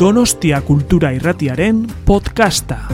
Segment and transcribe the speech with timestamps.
[0.00, 2.88] Donostia Kultura Irratiaren podcasta.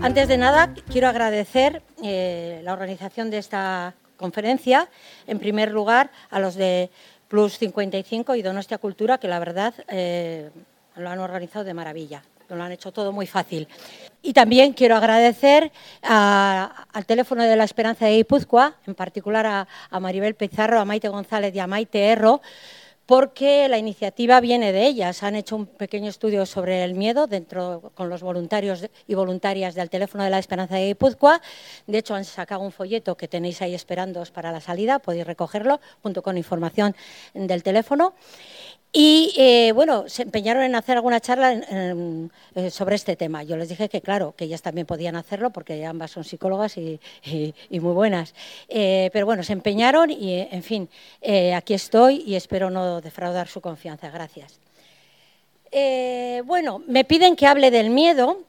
[0.00, 4.88] Antes de nada, quiero agradecer eh, la organización de esta conferencia,
[5.26, 6.88] en primer lugar a los de
[7.28, 10.48] Plus 55 y Donostia Cultura, que la verdad eh,
[10.96, 13.68] lo han organizado de maravilla, lo han hecho todo muy fácil.
[14.22, 15.72] Y también quiero agradecer
[16.02, 21.08] al teléfono de la Esperanza de Guipúzcoa, en particular a, a Maribel Pizarro, a Maite
[21.08, 22.40] González y a Maite Erro,
[23.06, 25.22] porque la iniciativa viene de ellas.
[25.22, 29.90] Han hecho un pequeño estudio sobre el miedo dentro con los voluntarios y voluntarias del
[29.90, 31.40] teléfono de la Esperanza de Guipúzcoa.
[31.86, 35.80] De hecho, han sacado un folleto que tenéis ahí esperándoos para la salida, podéis recogerlo
[36.02, 36.96] junto con información
[37.34, 38.14] del teléfono.
[38.96, 43.42] Y eh, bueno, se empeñaron en hacer alguna charla eh, sobre este tema.
[43.42, 47.00] Yo les dije que, claro, que ellas también podían hacerlo porque ambas son psicólogas y,
[47.70, 48.34] muy buenas.
[48.68, 50.88] Eh, pero bueno, se empeñaron y, en fin,
[51.56, 54.10] aquí estoy y espero no defraudar su confianza.
[54.10, 54.60] Gracias.
[56.44, 58.44] Bueno, me piden que hable del miedo.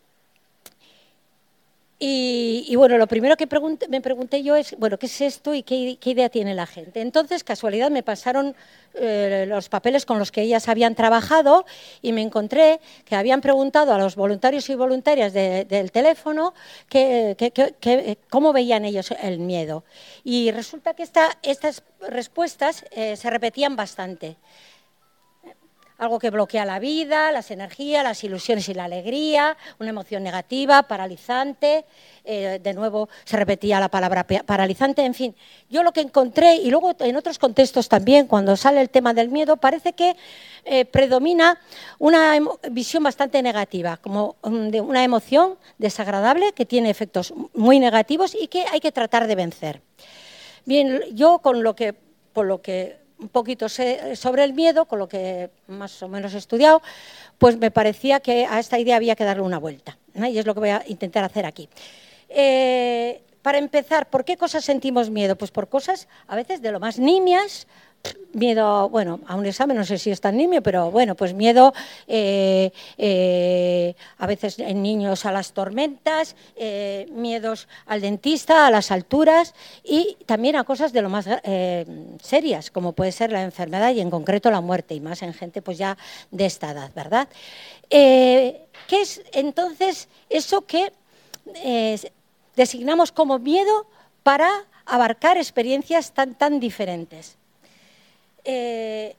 [2.08, 3.48] Y, bueno, lo primero que
[3.90, 7.02] me pregunté yo es, bueno, ¿qué es esto y qué, idea tiene la gente?
[7.02, 8.56] Entonces, casualidad, me pasaron
[8.94, 11.66] eh, los papeles con los que ellas habían trabajado
[12.04, 16.54] y me encontré que habían preguntado a los voluntarios y voluntarias de, del teléfono
[18.30, 19.84] cómo veían ellos el miedo.
[20.24, 24.38] Y resulta que esta, estas respuestas eh, se repetían bastante
[26.06, 30.84] algo que bloquea la vida, las energías, las ilusiones y la alegría, una emoción negativa,
[30.84, 31.86] paralizante,
[32.24, 35.36] eh, de nuevo se repetía la palabra paralizante, en fin.
[35.70, 39.30] Yo lo que encontré, y luego en otros contextos también, cuando sale el tema del
[39.30, 40.16] miedo, parece que
[40.64, 41.60] eh, predomina
[42.00, 42.34] una
[42.72, 48.48] visión bastante negativa, como um, de una emoción desagradable que tiene efectos muy negativos y
[48.48, 49.82] que hay que tratar de vencer.
[50.66, 51.94] Bien, yo con lo que,
[52.34, 56.38] por lo que un poquito sobre el miedo, con lo que más o menos he
[56.38, 56.82] estudiado,
[57.38, 59.98] pues me parecía que a esta idea había que darle una vuelta.
[60.14, 60.28] ¿no?
[60.28, 61.70] Y es lo que voy a intentar hacer aquí.
[62.30, 65.36] Eh, para empezar, ¿por qué cosas sentimos miedo?
[65.36, 67.68] Pues por cosas a veces de lo más nimias,
[68.36, 71.74] miedo, bueno, a un examen no sé si es tan nimio, pero bueno, pues miedo
[72.08, 78.92] eh, eh, a veces en niños a las tormentas, eh, miedos al dentista, a las
[78.92, 81.28] alturas y también a cosas de lo más
[82.22, 85.62] serias, como puede ser la enfermedad y en concreto la muerte, y más en gente
[85.62, 85.98] pues ya
[86.32, 87.28] de esta edad, ¿verdad?
[87.90, 90.92] ¿Qué es entonces eso que
[92.56, 93.88] designamos como miedo
[94.24, 94.50] para
[94.86, 97.38] abarcar experiencias tan, tan diferentes?
[98.46, 99.16] Eh,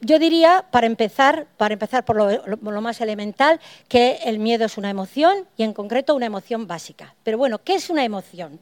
[0.00, 4.90] yo diría, para empezar, para empezar por lo, más elemental, que el miedo es una
[4.90, 7.14] emoción y en concreto una emoción básica.
[7.24, 8.60] Pero bueno, ¿qué es una emoción?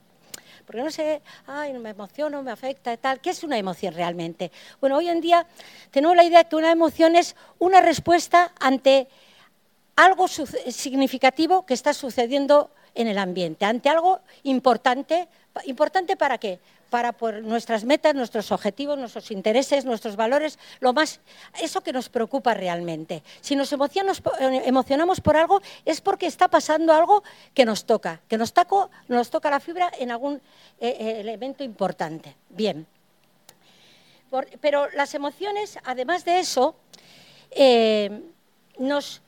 [0.65, 3.21] Porque no sé, ay, me emociono, me afecta tal.
[3.21, 4.51] ¿Qué es una emoción realmente?
[4.81, 5.47] Bueno, hoy en día
[5.91, 9.09] tenemos la idea de que una emoción es una respuesta ante
[9.97, 15.29] algo significativo que está sucediendo en el ambiente, ante algo importante.
[15.67, 16.59] ¿Importante para qué?
[16.95, 21.19] Para nuestras metas, nuestros objetivos, nuestros intereses, nuestros valores, lo más,
[21.61, 23.25] eso que nos preocupa realmente.
[23.41, 24.23] Si nos emocionamos,
[24.65, 29.59] emocionamos por algo es porque está pasando algo que nos toca, que nos, toca la
[29.59, 30.41] fibra en algún
[30.79, 32.37] eh, elemento importante.
[32.49, 32.87] Bien.
[34.61, 36.77] Pero las emociones, además de eso,
[37.51, 38.23] eh,
[38.79, 39.21] nos,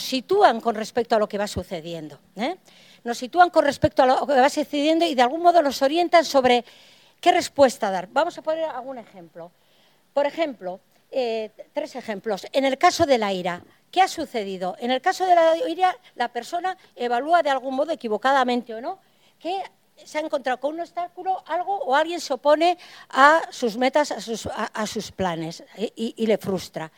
[0.00, 2.18] sitúan con respecto a lo que va sucediendo.
[2.36, 2.56] ¿eh?
[3.04, 6.24] Nos sitúan con respecto a lo que va sucediendo y de algún modo nos orientan
[6.24, 6.64] sobre
[7.20, 8.08] qué respuesta dar.
[8.10, 9.52] Vamos a poner algún ejemplo.
[10.12, 12.46] Por ejemplo, eh, tres ejemplos.
[12.52, 14.76] En el caso de la ira, ¿qué ha sucedido?
[14.80, 18.98] En el caso de la ira, la persona evalúa de algún modo, equivocadamente o no,
[19.38, 19.62] que
[19.96, 22.76] se ha encontrado con un obstáculo, algo o alguien se opone
[23.10, 26.90] a sus metas, a sus, a, sus planes y, y, le frustra.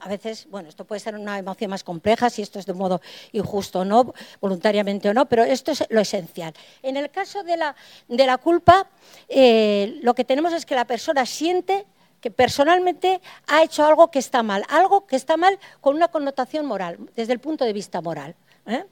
[0.00, 3.00] A veces, bueno, esto puede ser una emoción más compleja, si esto es de modo
[3.32, 6.54] injusto o no, voluntariamente o no, pero esto es lo esencial.
[6.82, 7.74] En el caso de la,
[8.08, 8.88] de la culpa,
[9.28, 11.86] eh, lo que tenemos es que la persona siente
[12.20, 16.66] que personalmente ha hecho algo que está mal, algo que está mal con una connotación
[16.66, 18.34] moral, desde el punto de vista moral.
[18.66, 18.84] ¿eh?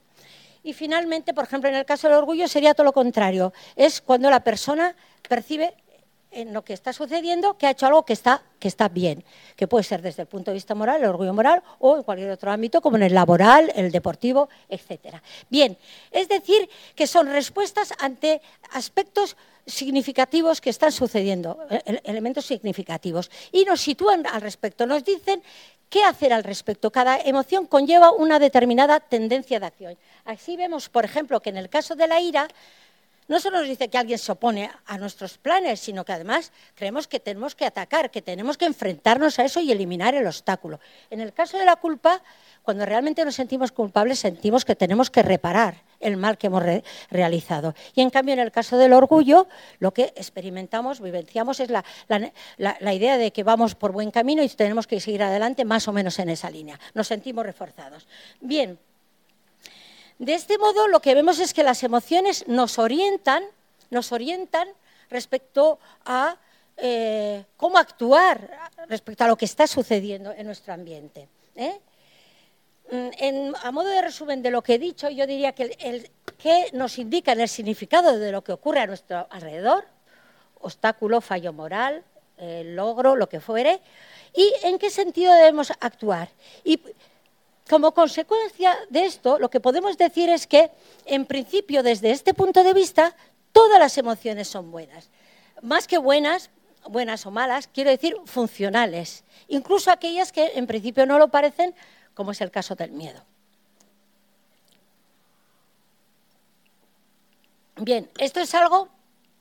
[0.63, 3.53] Y finalmente, por ejemplo, en el caso del orgullo sería todo lo contrario.
[3.75, 4.95] Es cuando la persona
[5.27, 5.75] percibe
[6.35, 9.23] en lo que está sucediendo que ha hecho algo que está, que está bien,
[9.55, 12.31] que puede ser desde el punto de vista moral, el orgullo moral, o en cualquier
[12.31, 15.15] otro ámbito, como en el laboral, el deportivo, etc.
[15.49, 15.77] Bien,
[16.11, 18.41] es decir, que son respuestas ante
[18.71, 19.35] aspectos
[19.65, 21.57] significativos que están sucediendo,
[22.03, 25.41] elementos significativos, y nos sitúan al respecto, nos dicen
[25.89, 26.91] ¿Qué hacer al respecto?
[26.91, 29.97] Cada emoción conlleva una determinada tendencia de acción.
[30.25, 32.47] Así vemos, por ejemplo, que en el caso de la ira,
[33.27, 37.07] no solo nos dice que alguien se opone a nuestros planes, sino que además creemos
[37.07, 40.79] que tenemos que atacar, que tenemos que enfrentarnos a eso y eliminar el obstáculo.
[41.09, 42.21] En el caso de la culpa,
[42.63, 46.63] cuando realmente nos sentimos culpables, sentimos que tenemos que reparar el mal que hemos
[47.09, 47.73] realizado.
[47.95, 49.47] Y en cambio, en el caso del orgullo,
[49.79, 51.83] lo que experimentamos, vivenciamos, es la,
[52.57, 55.93] la, idea de que vamos por buen camino y tenemos que seguir adelante más o
[55.93, 56.79] menos en esa línea.
[56.93, 58.07] Nos sentimos reforzados.
[58.39, 58.77] Bien,
[60.19, 63.43] de este modo, lo que vemos es que las emociones nos orientan,
[63.89, 64.67] nos orientan
[65.09, 66.37] respecto a
[66.77, 68.49] eh, cómo actuar
[68.87, 71.27] respecto a lo que está sucediendo en nuestro ambiente.
[71.55, 71.79] ¿eh?
[72.91, 76.09] Mm, a modo de resumen de lo que he dicho, yo diría que el,
[76.73, 79.85] nos indica el significado de lo que ocurre a nuestro alrededor,
[80.59, 82.03] obstáculo, fallo moral,
[82.37, 83.79] logro, lo que fuere,
[84.33, 86.29] y en qué sentido debemos actuar.
[87.69, 90.71] Como consecuencia de esto, lo que podemos decir es que,
[91.05, 93.15] en principio, desde este punto de vista,
[93.51, 95.09] todas las emociones son buenas.
[95.61, 96.51] Más que buenas,
[96.87, 99.23] buenas o malas, quiero decir funcionales.
[99.47, 101.73] Incluso aquellas que en principio no lo parecen,
[102.13, 103.23] como es el caso del miedo.
[107.77, 108.89] Bien, esto es algo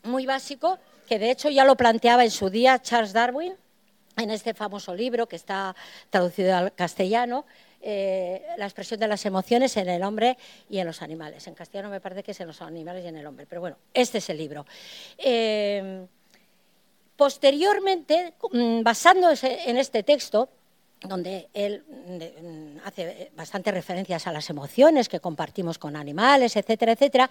[0.02, 0.78] muy básico
[1.08, 3.54] que de hecho ya lo planteaba en su día Charles Darwin
[4.16, 5.74] en este famoso libro que está
[6.10, 7.44] traducido al castellano,
[7.86, 10.38] eh, la expresión de las emociones en el hombre
[10.70, 11.46] y en los animales.
[11.46, 13.76] En castellano me parece que es en los animales y en el hombre, pero bueno,
[13.92, 14.64] este es el libro.
[15.18, 16.06] Eh,
[17.14, 20.48] posteriormente, mm, basándose en este texto,
[21.04, 27.30] donde él mm, hace bastantes referencias a las emociones que compartimos con animales, etcétera, etcétera.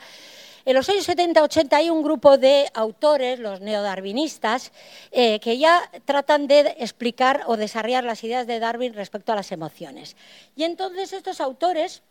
[0.65, 4.71] En los años 70-80 hay un grupo de autores, los neodarwinistas,
[5.11, 9.51] eh, que ya tratan de explicar o desarrollar las ideas de Darwin respecto a las
[9.51, 10.15] emociones.
[10.55, 12.01] Y entonces estos autores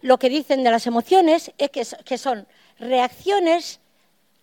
[0.00, 2.46] lo que dicen de las emociones es que son
[2.78, 3.80] reacciones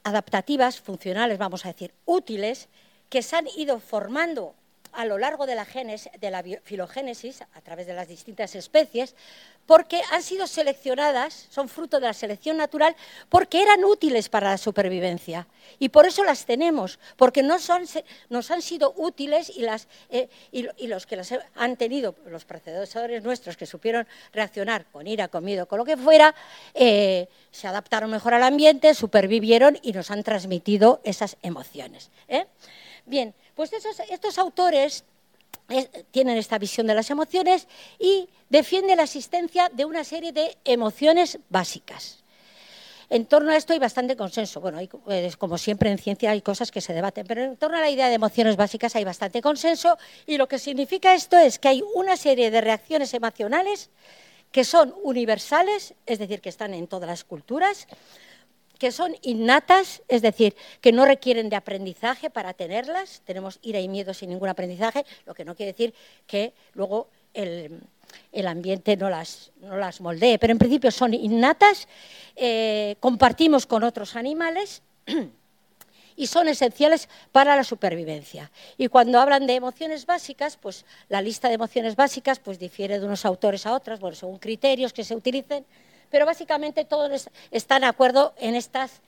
[0.04, 2.68] adaptativas, funcionales, vamos a decir, útiles,
[3.10, 4.56] que se han ido formando
[4.94, 5.66] a lo largo de la,
[6.22, 9.16] la filogénesis, a través de las distintas especies,
[9.66, 12.96] porque han sido seleccionadas, son fruto de la selección natural,
[13.30, 15.48] porque eran útiles para la supervivencia.
[15.80, 17.88] Y por eso las tenemos, porque nos han,
[18.62, 19.66] sido útiles y,
[20.10, 20.30] eh,
[20.88, 25.68] los que las han tenido, los predecesores nuestros que supieron reaccionar con ira, con miedo,
[25.68, 26.36] con lo que fuera,
[26.74, 32.10] eh, se adaptaron mejor al ambiente, supervivieron y nos han transmitido esas emociones.
[32.28, 32.46] ¿eh?
[33.06, 33.34] Bien,
[33.70, 35.04] pues estos autores
[36.10, 37.68] tienen esta visión de las emociones
[38.00, 42.24] y defienden la existencia de una serie de emociones básicas.
[43.12, 44.62] En torno a esto hay bastante consenso.
[44.62, 47.82] Bueno, pues, como siempre en ciencia hay cosas que se debaten, pero en torno a
[47.82, 51.68] la idea de emociones básicas hay bastante consenso y lo que significa esto es que
[51.68, 53.92] hay una serie de reacciones emocionales
[54.52, 57.88] que son universales, es decir, que están en todas las culturas,
[58.82, 63.22] que son innatas, es decir, que no requieren de aprendizaje para tenerlas.
[63.26, 65.94] Tenemos ira y miedo sin ningún aprendizaje, lo que no quiere decir
[66.26, 67.80] que luego el,
[68.48, 71.88] ambiente no las, no las, moldee, pero en principio son innatas,
[72.36, 74.82] eh, compartimos con otros animales.
[76.16, 78.50] y son esenciales para la supervivencia.
[78.80, 83.06] Y cuando hablan de emociones básicas, pues la lista de emociones básicas pues difiere de
[83.06, 85.66] unos autores a otros, bueno, según criterios que se utilicen,
[86.12, 89.02] pero básicamente todos están de acuerdo en estas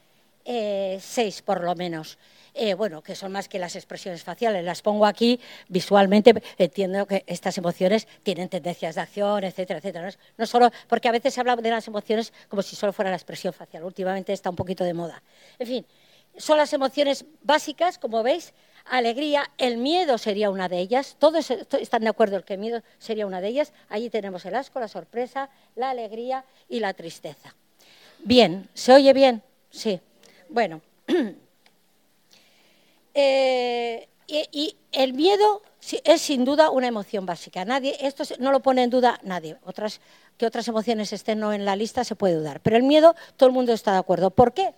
[0.46, 2.18] eh, seis, por lo menos.
[2.56, 4.64] Eh, bueno, que son más que las expresiones faciales.
[4.64, 5.40] Las pongo aquí
[5.70, 10.12] visualmente, entiendo que estas emociones tienen tendencias de acción, etcétera, etcétera.
[10.38, 13.18] No, solo, porque a veces se habla de las emociones como si solo fuera la
[13.18, 13.84] expresión facial.
[13.84, 15.24] Últimamente está un poquito de moda.
[15.58, 15.86] En fin,
[16.38, 18.54] son las emociones básicas, como veis,
[18.86, 22.82] alegría, el miedo sería una de ellas, todos están de acuerdo en que el miedo
[23.00, 27.56] sería una de ellas, allí tenemos el asco, la sorpresa, la alegría y la tristeza.
[28.24, 29.42] Bien, ¿se oye bien?
[29.70, 30.00] Sí.
[30.50, 30.82] Bueno,
[33.14, 35.62] eh, y, el miedo
[36.04, 37.66] es sin duda una emoción básica.
[37.66, 39.58] Nadie, esto no lo pone en duda nadie.
[39.64, 40.00] Otras,
[40.38, 42.62] que otras emociones estén no en la lista se puede dudar.
[42.62, 44.30] Pero el miedo, todo el mundo está de acuerdo.
[44.30, 44.74] ¿Por qué?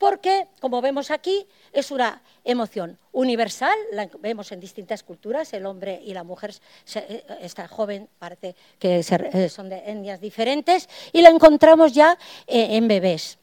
[0.00, 6.00] Porque, como vemos aquí, es una emoción universal, la vemos en distintas culturas, el hombre
[6.02, 6.54] y la mujer,
[6.94, 12.16] eh, esta joven parece que eh, son de etnias diferentes, y la encontramos ya
[12.46, 13.38] eh, en bebés.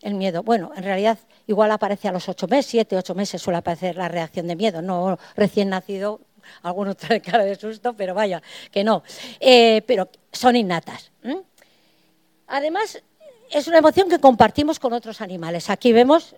[0.00, 3.58] El miedo, bueno, en realidad igual aparece a los ocho meses, siete, ocho meses suele
[3.58, 6.22] aparecer la reacción de miedo, no recién nacido,
[6.62, 8.40] algunos traen cara de susto, pero vaya,
[8.70, 9.02] que no,
[9.38, 11.12] pero son innatas.
[12.46, 13.02] Además,
[13.50, 15.70] es una emoción que compartimos con otros animales.
[15.70, 16.34] Aquí vemos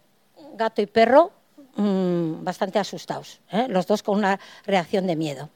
[0.54, 1.32] gato y perro
[1.76, 3.66] mm, bastante asustados, ¿eh?
[3.68, 5.50] los dos con una reacción de miedo.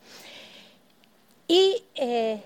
[1.49, 2.40] Y eh,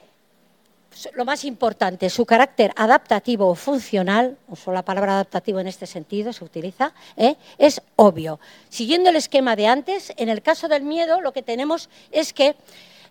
[1.15, 6.33] lo más importante, su carácter adaptativo o funcional, uso la palabra adaptativo en este sentido,
[6.33, 7.37] se utiliza, ¿eh?
[7.59, 8.41] es obvio.
[8.69, 12.57] Siguiendo el esquema de antes, en el caso del miedo lo que tenemos es que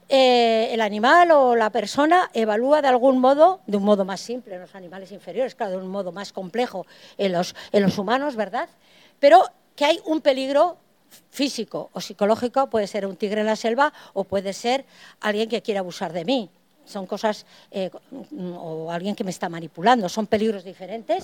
[0.07, 4.53] eh, el animal o la persona evalúa de algún modo, de un modo más simple
[4.53, 6.85] en los animales inferiores, claro, de un modo más complejo
[7.17, 7.55] en los,
[7.97, 8.69] humanos, ¿verdad?
[9.19, 9.43] Pero
[9.75, 10.77] que hay un peligro
[11.31, 14.85] físico o psicológico, puede ser un tigre en la selva o puede ser
[15.21, 16.51] alguien que quiere abusar de mí.
[16.85, 17.89] Son cosas, eh,
[18.61, 21.23] o alguien que me está manipulando, son peligros diferentes.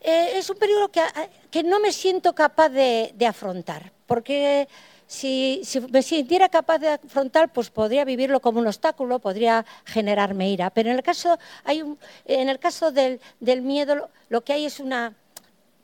[0.00, 1.02] Eh, es un peligro que,
[1.50, 4.68] que, no me siento capaz de, de afrontar, porque
[5.06, 10.70] si, me sintiera capaz de afrontar, pues podría vivirlo como un obstáculo, podría generarme ira.
[10.70, 11.82] Pero en el caso, hay
[12.24, 13.20] en el caso del,
[13.62, 15.14] miedo, lo, que hay es una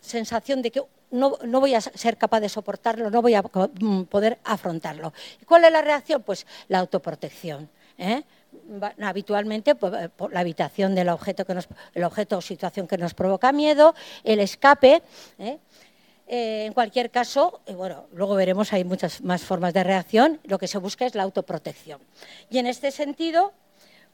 [0.01, 4.39] sensación de que no, voy a ser capaz de soportarlo, no voy a mm, poder
[4.45, 5.13] afrontarlo.
[5.47, 6.23] ¿Cuál es la reacción?
[6.23, 7.69] Pues la autoprotección.
[7.99, 8.23] ¿eh?
[9.01, 11.55] habitualmente pues, eh, por la habitación del objeto, que
[11.95, 15.03] el objeto o situación que nos provoca miedo, el escape.
[15.39, 15.59] ¿eh?
[16.33, 20.61] Eh, en cualquier caso, eh, bueno, luego veremos, hay muchas más formas de reacción, lo
[20.61, 22.01] que se busca es la autoprotección.
[22.49, 23.53] Y en este sentido,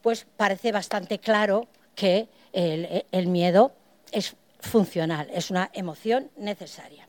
[0.01, 3.73] pues parece bastante claro que el, miedo
[4.13, 7.07] es funcional, es una emoción necesaria.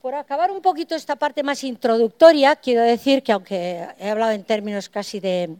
[0.00, 4.44] Por acabar un poquito esta parte más introductoria, quiero decir que aunque he hablado en
[4.44, 5.54] términos casi de,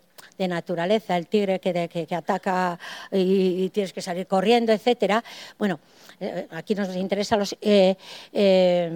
[0.47, 2.79] naturaleza, el tigre que, ataca
[3.11, 5.25] y, tienes que salir corriendo, etcétera,
[5.59, 5.81] bueno,
[6.21, 7.97] eh, aquí nos interesan los, eh,
[8.33, 8.91] eh,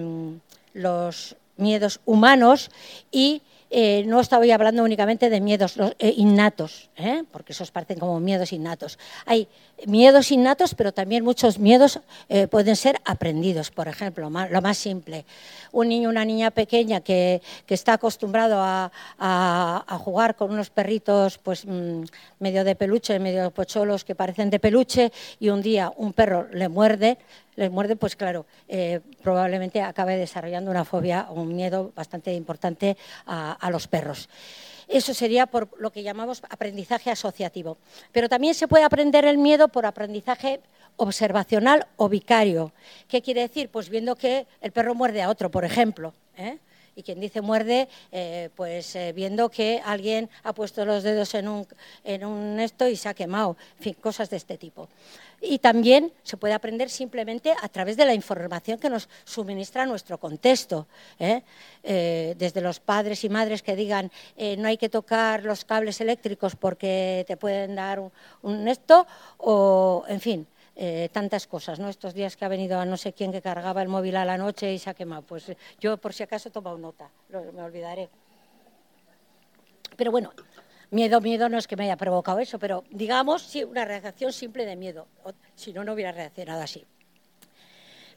[0.73, 2.69] los miedos humanos
[3.11, 6.91] y eh, no estaba hablando únicamente de miedos innatos,
[7.31, 8.99] porque esos parecen como miedos innatos.
[9.25, 9.47] Hay
[9.85, 11.99] miedos innatos, pero también muchos miedos
[12.49, 13.71] pueden ser aprendidos.
[13.71, 15.25] Por ejemplo, lo más simple,
[15.73, 18.91] un niño una niña pequeña que, está acostumbrado a,
[19.99, 22.03] jugar con unos perritos pues, mm,
[22.39, 26.69] medio de peluche, medio pocholos que parecen de peluche, y un día un perro le
[26.69, 27.17] muerde,
[27.55, 32.95] les muerde, pues claro, eh, probablemente acabe desarrollando una fobia o un miedo bastante importante
[33.25, 34.29] a, los perros.
[34.87, 37.77] Eso sería por lo que llamamos aprendizaje asociativo.
[38.11, 40.59] Pero también se puede aprender el miedo por aprendizaje
[40.97, 42.71] observacional o vicario.
[43.07, 43.69] ¿Qué quiere decir?
[43.69, 46.13] Pues viendo que el perro muerde a otro, por ejemplo.
[46.37, 46.57] ¿eh?
[46.95, 51.67] Y quien dice muerde, eh, pues viendo que alguien ha puesto los dedos en un,
[52.03, 54.87] en un esto y se ha quemado, en fin, cosas de este tipo
[55.43, 60.17] y también se puede aprender simplemente a través de la información que nos suministra nuestro
[60.17, 60.87] contexto.
[61.19, 61.41] ¿eh?
[61.83, 65.99] Eh, desde los padres y madres que digan eh, no hay que tocar los cables
[65.99, 68.01] eléctricos porque te pueden dar
[68.41, 69.05] un, esto,
[69.37, 70.47] o en fin.
[71.11, 71.87] Tantas cosas, ¿no?
[71.87, 74.37] Estos días que ha venido a no sé quién que cargaba el móvil a la
[74.37, 75.21] noche y se ha quemado.
[75.21, 78.09] Pues yo por si acaso he tomado nota, me olvidaré.
[79.95, 80.31] Pero bueno,
[80.93, 84.63] Miedo, miedo no es que me haya provocado eso, pero digamos, sí, una reacción simple
[84.63, 85.07] de miedo.
[85.55, 86.85] Si no, no hubiera reaccionado así.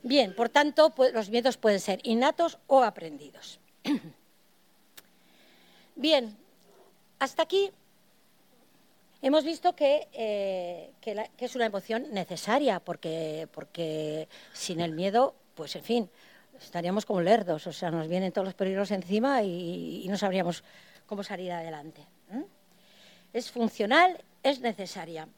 [0.02, 3.60] Bien, por tanto, pues, los miedos pueden ser innatos o aprendidos.
[5.96, 6.36] Bien,
[7.18, 7.70] hasta aquí
[9.22, 16.10] hemos visto eh, que, es una emoción necesaria, porque, sin el miedo, pues en fin,
[16.60, 20.64] estaríamos como lerdos, o sea, nos vienen todos los peligros encima y, no sabríamos
[21.06, 22.06] cómo salir adelante
[23.36, 25.28] es funcional, es necesaria.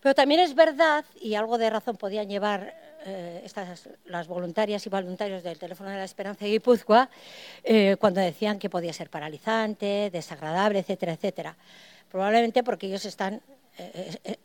[0.00, 2.74] Pero también es verdad, y algo de razón podían llevar
[3.06, 7.08] eh, estas, las voluntarias y voluntarios del Teléfono de la Esperanza de Guipúzcoa,
[7.62, 11.56] eh, cuando decían que podía ser paralizante, desagradable, etcétera, etcétera.
[12.14, 13.42] Probablemente porque ellos están
[13.76, 14.38] eh,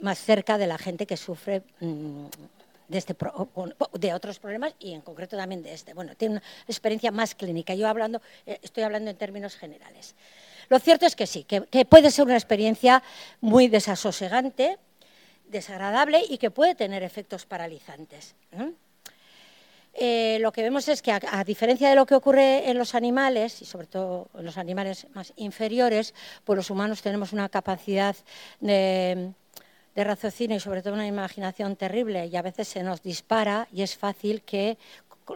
[0.00, 2.24] más cerca de la gente que sufre mm,
[2.88, 3.16] de, este
[3.92, 5.94] de otros problemas y en concreto también de este.
[5.94, 7.72] Bueno, tiene una experiencia más clínica.
[7.76, 10.16] Yo hablando, estoy hablando en términos generales.
[10.68, 13.00] Lo cierto es que sí, que, puede ser una experiencia
[13.40, 14.76] muy desasosegante,
[15.46, 18.34] desagradable y que puede tener efectos paralizantes.
[19.94, 23.62] Eh, lo que vemos es que, a, diferencia de lo que ocurre en los animales,
[23.62, 28.16] y sobre todo en los animales más inferiores, pues los humanos tenemos una capacidad
[28.60, 29.32] de,
[29.94, 33.82] de raciocinio y sobre todo una imaginación terrible y a veces se nos dispara y
[33.82, 34.76] es fácil que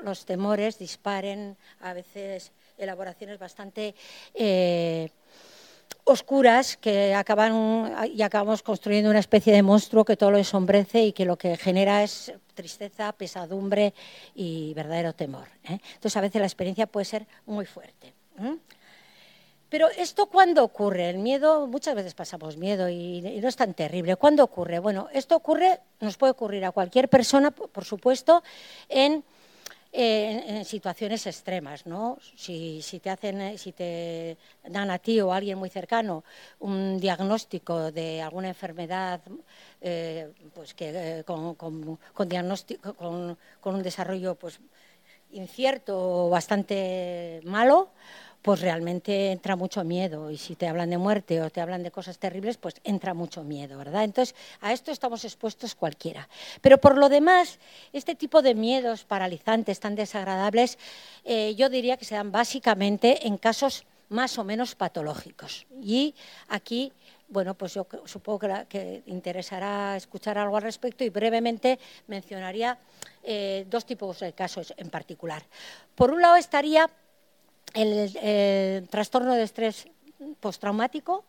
[0.03, 3.95] los temores disparen a veces elaboraciones bastante
[4.35, 5.11] eh,
[6.09, 11.13] oscuras que acaban y acabamos construyendo una especie de monstruo que todo lo ensombrece y
[11.13, 13.95] que lo que genera es tristeza, pesadumbre
[14.35, 15.49] y verdadero temor.
[15.65, 15.79] ¿eh?
[15.95, 18.15] Entonces a veces la experiencia puede ser muy fuerte.
[19.69, 21.11] Pero esto cuándo ocurre?
[21.11, 24.17] El miedo, muchas veces pasamos miedo y, no es tan terrible.
[24.17, 24.79] ¿Cuándo ocurre?
[24.79, 28.43] Bueno, esto ocurre, nos puede ocurrir a cualquier persona, por supuesto,
[28.89, 29.25] en
[29.93, 32.19] en, situaciones extremas, ¿no?
[32.37, 36.25] Si, te hacen, si te dan a ti o a alguien muy cercano
[36.61, 39.21] un diagnóstico de alguna enfermedad,
[40.55, 44.61] pues que con, diagnóstico, con, con, un desarrollo pues
[45.33, 47.91] incierto o bastante malo,
[48.49, 50.31] pues realmente entra mucho miedo.
[50.31, 53.45] Y si te hablan de muerte o te hablan de cosas terribles, pues entra mucho
[53.45, 54.05] miedo, ¿verdad?
[54.05, 56.31] Entonces, a esto estamos expuestos cualquiera.
[56.63, 57.59] Pero por lo demás,
[57.93, 60.79] este tipo de miedos paralizantes tan desagradables,
[61.27, 65.67] eh, yo diría que se dan básicamente en casos más o menos patológicos.
[65.83, 66.15] Y
[66.49, 66.91] aquí
[67.31, 72.79] bueno, pues yo supongo que, interesará escuchar algo al respecto y brevemente mencionaría
[73.23, 75.43] eh, dos tipos de casos en particular.
[75.95, 76.89] Por un lado estaría
[77.75, 79.89] el, trastorno de estrés
[80.41, 81.25] postraumático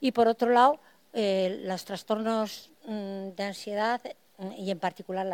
[0.00, 0.80] y por otro lado
[1.12, 4.00] eh, los trastornos mm, de ansiedad
[4.38, 5.26] mm, y en particular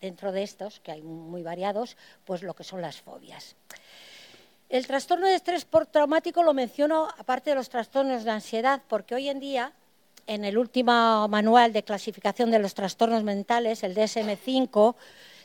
[0.00, 3.56] dentro de estos, que hay muy variados, pues lo que son las fobias.
[4.68, 9.30] El trastorno de estrés postraumático lo menciono aparte de los trastornos de ansiedad, porque hoy
[9.30, 9.72] en día,
[10.26, 14.94] en el último manual de clasificación de los trastornos mentales, el DSM-5,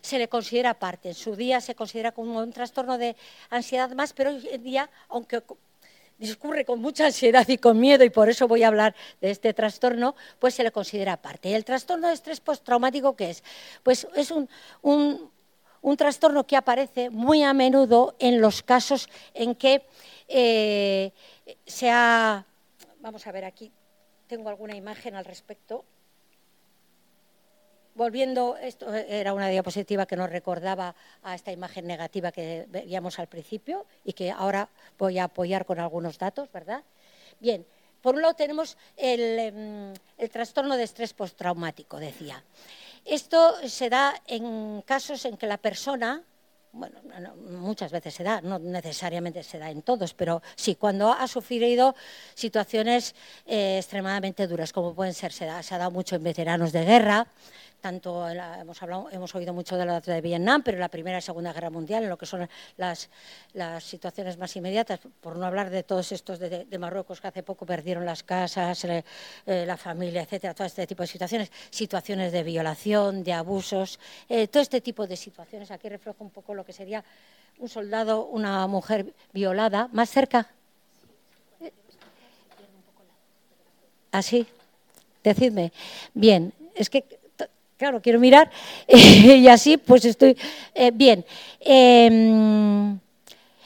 [0.03, 1.09] se le considera parte.
[1.09, 3.15] En su día se considera como un trastorno de
[3.49, 5.41] ansiedad más, pero hoy en día, aunque
[6.17, 9.53] discurre con mucha ansiedad y con miedo, y por eso voy a hablar de este
[9.53, 11.49] trastorno, pues se le considera parte.
[11.49, 13.43] ¿Y el trastorno de estrés postraumático qué es?
[13.81, 14.49] Pues es un,
[14.81, 19.85] un, trastorno que aparece muy a menudo en los casos en que
[20.27, 21.13] eh,
[21.65, 22.45] se ha...
[22.99, 23.71] Vamos a ver aquí,
[24.27, 25.85] tengo alguna imagen al respecto
[27.95, 33.27] volviendo, esto era una diapositiva que nos recordaba a esta imagen negativa que veíamos al
[33.27, 36.83] principio y que ahora voy a apoyar con algunos datos, ¿verdad?
[37.39, 37.65] Bien,
[38.01, 39.93] por un lado tenemos el, em,
[40.29, 42.43] trastorno de estrés postraumático, decía.
[43.05, 46.23] Esto se da en casos en que la persona
[46.73, 46.99] bueno,
[47.35, 51.95] muchas veces se da, no necesariamente se da en todos, pero sí, cuando ha sufrido
[52.33, 53.13] situaciones
[53.45, 57.27] eh, extremadamente duras, como pueden ser, se, se ha dado mucho en veteranos de guerra,
[57.83, 61.51] tanto hemos, hablado, hemos oído mucho de la de Vietnam, pero la Primera y Segunda
[61.51, 63.09] Guerra Mundial, en lo que son las,
[63.83, 68.05] situaciones más inmediatas, por no hablar de todos estos de, Marruecos que hace poco perdieron
[68.05, 69.03] las casas, eh,
[69.45, 74.63] la familia, etcétera, todo este tipo de situaciones, situaciones de violación, de abusos, eh, todo
[74.63, 75.69] este tipo de situaciones.
[75.69, 77.03] Aquí reflejo un poco lo que sería
[77.59, 80.47] un soldado, una mujer violada, más cerca.
[84.13, 84.47] Así,
[85.21, 85.73] decidme.
[86.13, 87.22] Bien, es que
[87.83, 88.49] claro, quiero mirar
[88.87, 90.37] y así pues estoy
[90.73, 91.25] eh, bien.
[91.59, 92.97] Em,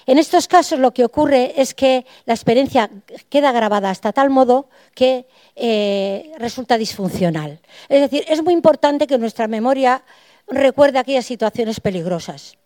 [0.08, 2.90] en estos casos lo que ocurre es que la experiencia
[3.30, 7.60] queda grabada hasta tal modo que eh, resulta disfuncional.
[7.90, 10.02] Es decir, es muy importante que nuestra memoria
[10.48, 12.58] recuerde aquellas situaciones peligrosas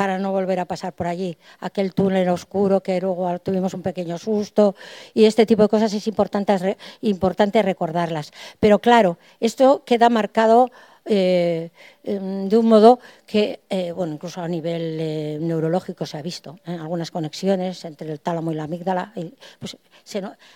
[0.00, 4.16] para no volver a pasar por allí, aquel túnel oscuro que luego tuvimos un pequeño
[4.16, 4.74] susto
[5.12, 8.32] y este tipo de cosas es importante, importante recordarlas.
[8.60, 10.70] Pero claro, esto queda marcado
[11.04, 11.70] eh,
[12.04, 16.58] em, de un modo que, eh, bueno, incluso a nivel eh, neurológico se ha visto,
[16.64, 19.12] algunas conexiones entre el tálamo y la amígdala,
[19.58, 19.76] pues,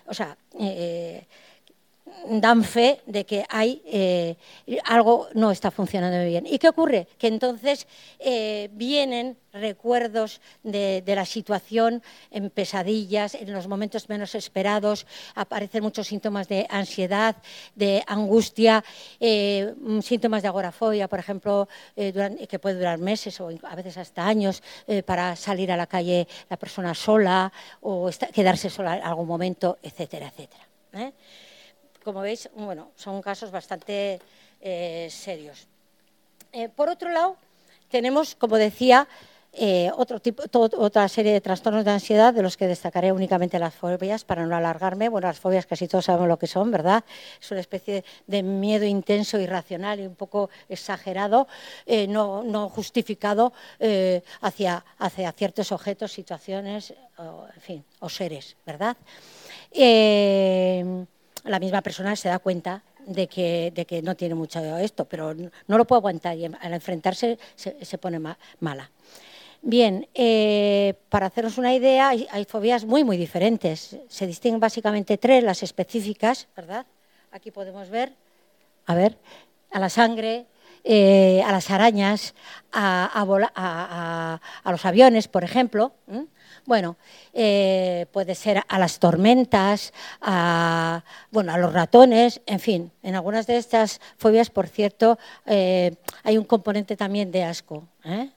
[0.07, 0.37] o sea,
[2.29, 4.37] dan fe de que hay eh,
[4.85, 6.47] algo no está funcionando bien.
[6.47, 7.07] ¿Y qué ocurre?
[7.19, 7.87] Que entonces
[8.19, 16.09] eh, vienen recuerdos de, la situación en pesadillas, en los momentos menos esperados, aparecen muchos
[16.09, 17.37] síntomas de ansiedad,
[17.77, 18.83] de angustia,
[19.21, 24.61] eh, síntomas de agorafobia, por ejemplo, que puede durar meses o a veces hasta años
[25.07, 30.33] para salir a la calle la persona sola o quedarse sola en algún momento, etcétera,
[30.35, 30.67] etcétera
[32.05, 34.21] como veis, bueno, son casos bastante
[34.61, 35.67] eh, serios.
[36.53, 37.37] Eh, por otro lado,
[37.91, 39.09] tenemos, como decía,
[39.57, 43.75] eh, otro tipo, otra serie de trastornos de ansiedad de los que destacaré únicamente las
[43.75, 45.09] fobias para no alargarme.
[45.09, 47.05] Bueno, las fobias casi todos sabemos lo que son, ¿verdad?
[47.41, 51.47] Es una especie de miedo intenso, irracional y un poco exagerado,
[52.09, 53.53] no, justificado
[54.41, 54.85] hacia,
[55.37, 58.97] ciertos objetos, situaciones, en fin, o seres, ¿verdad?
[61.45, 65.35] La misma persona se da cuenta de que, de que no tiene mucho esto, pero
[65.35, 68.19] no lo puede aguantar y al enfrentarse se, pone
[68.61, 68.91] mala.
[69.63, 73.97] Bien, eh, para hacernos una idea, hay, fobias muy, muy diferentes.
[74.09, 76.87] Se distinguen básicamente tres, las específicas, ¿verdad?
[77.31, 78.13] Aquí podemos ver,
[78.87, 79.17] a ver,
[79.71, 80.47] a la sangre,
[80.85, 82.35] eh, a las arañas,
[82.73, 85.93] a, los aviones, por ejemplo.
[86.67, 86.97] Bueno,
[87.35, 93.47] eh, puede ser a las tormentas, a, bueno, a los ratones, en fin, en algunas
[93.47, 97.87] de estas fobias, por cierto, eh, hay un componente también de asco.
[98.05, 98.31] ¿eh?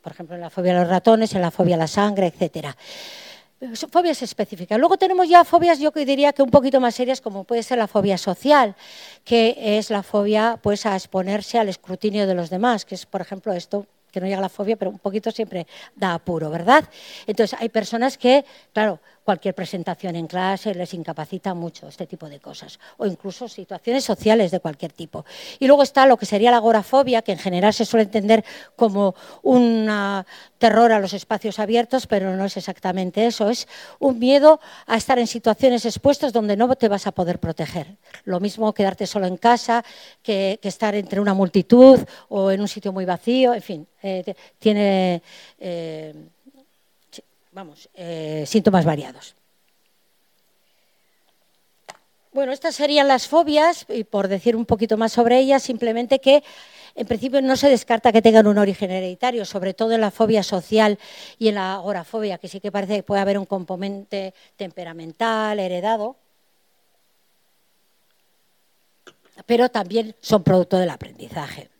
[0.00, 2.74] por ejemplo, en la fobia a los ratones, en la fobia a la sangre, etcétera.
[3.90, 4.78] Fobias específicas.
[4.78, 7.86] Luego tenemos ya fobias, yo diría que un poquito más serias, como puede ser la
[7.86, 8.74] fobia social,
[9.24, 13.20] que es la fobia pues, a exponerse al escrutinio de los demás, que es, por
[13.20, 16.84] ejemplo, esto que no llega la fobia, pero un poquito siempre da apuro, ¿verdad?
[17.26, 22.40] Entonces, hay personas que, claro, cualquier presentación en clase les incapacita mucho este tipo de
[22.40, 25.24] cosas, o incluso situaciones sociales de cualquier tipo.
[25.58, 28.44] Y luego está lo que sería la agorafobia, que en general se suele entender
[28.76, 29.88] como un
[30.58, 35.18] terror a los espacios abiertos, pero no es exactamente eso, es un miedo a estar
[35.18, 37.96] en situaciones expuestas donde no te vas a poder proteger.
[38.24, 39.84] Lo mismo quedarte solo en casa
[40.22, 45.22] que, estar entre una multitud o en un sitio muy vacío, en fin, eh, tiene...
[45.58, 46.14] Eh,
[47.52, 49.36] vamos, eh, síntomas variados.
[52.32, 56.42] Bueno, estas serían las fobias, y por decir un poquito más sobre ellas, simplemente que
[56.94, 60.42] en principio no se descarta que tengan un origen hereditario, sobre todo en la fobia
[60.42, 60.98] social
[61.38, 66.16] y en la agorafobia, que sí que parece que puede haber un componente temperamental, heredado,
[69.44, 71.71] pero también son producto del aprendizaje.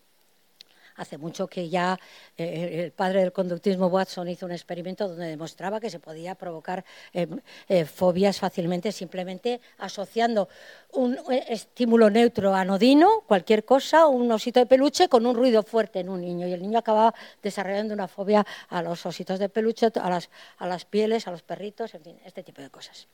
[0.96, 1.98] Hace mucho que ya
[2.36, 6.84] eh, el padre del conductismo Watson hizo un experimento donde demostraba que se podía provocar
[7.12, 7.26] eh,
[7.68, 10.48] eh, fobias fácilmente simplemente asociando
[10.92, 16.08] un estímulo neutro anodino, cualquier cosa, un osito de peluche con un ruido fuerte en
[16.08, 16.46] un niño.
[16.46, 21.26] Y el niño acababa desarrollando una fobia a los ositos de peluche, a las pieles,
[21.26, 23.08] a los perritos, en fin, este tipo de cosas.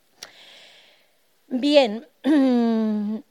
[1.49, 2.07] Bien.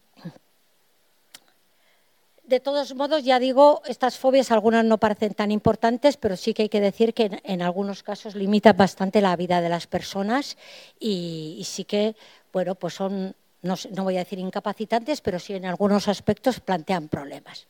[2.48, 6.62] De todos modos, ya digo, estas fobias algunas no parecen tan importantes, pero sí que
[6.62, 10.56] hay que decir que en, algunos casos limitan bastante la vida de las personas
[10.98, 12.16] y, sí que,
[12.54, 17.68] bueno, pues son, no, voy a decir incapacitantes, pero sí en algunos aspectos plantean problemas.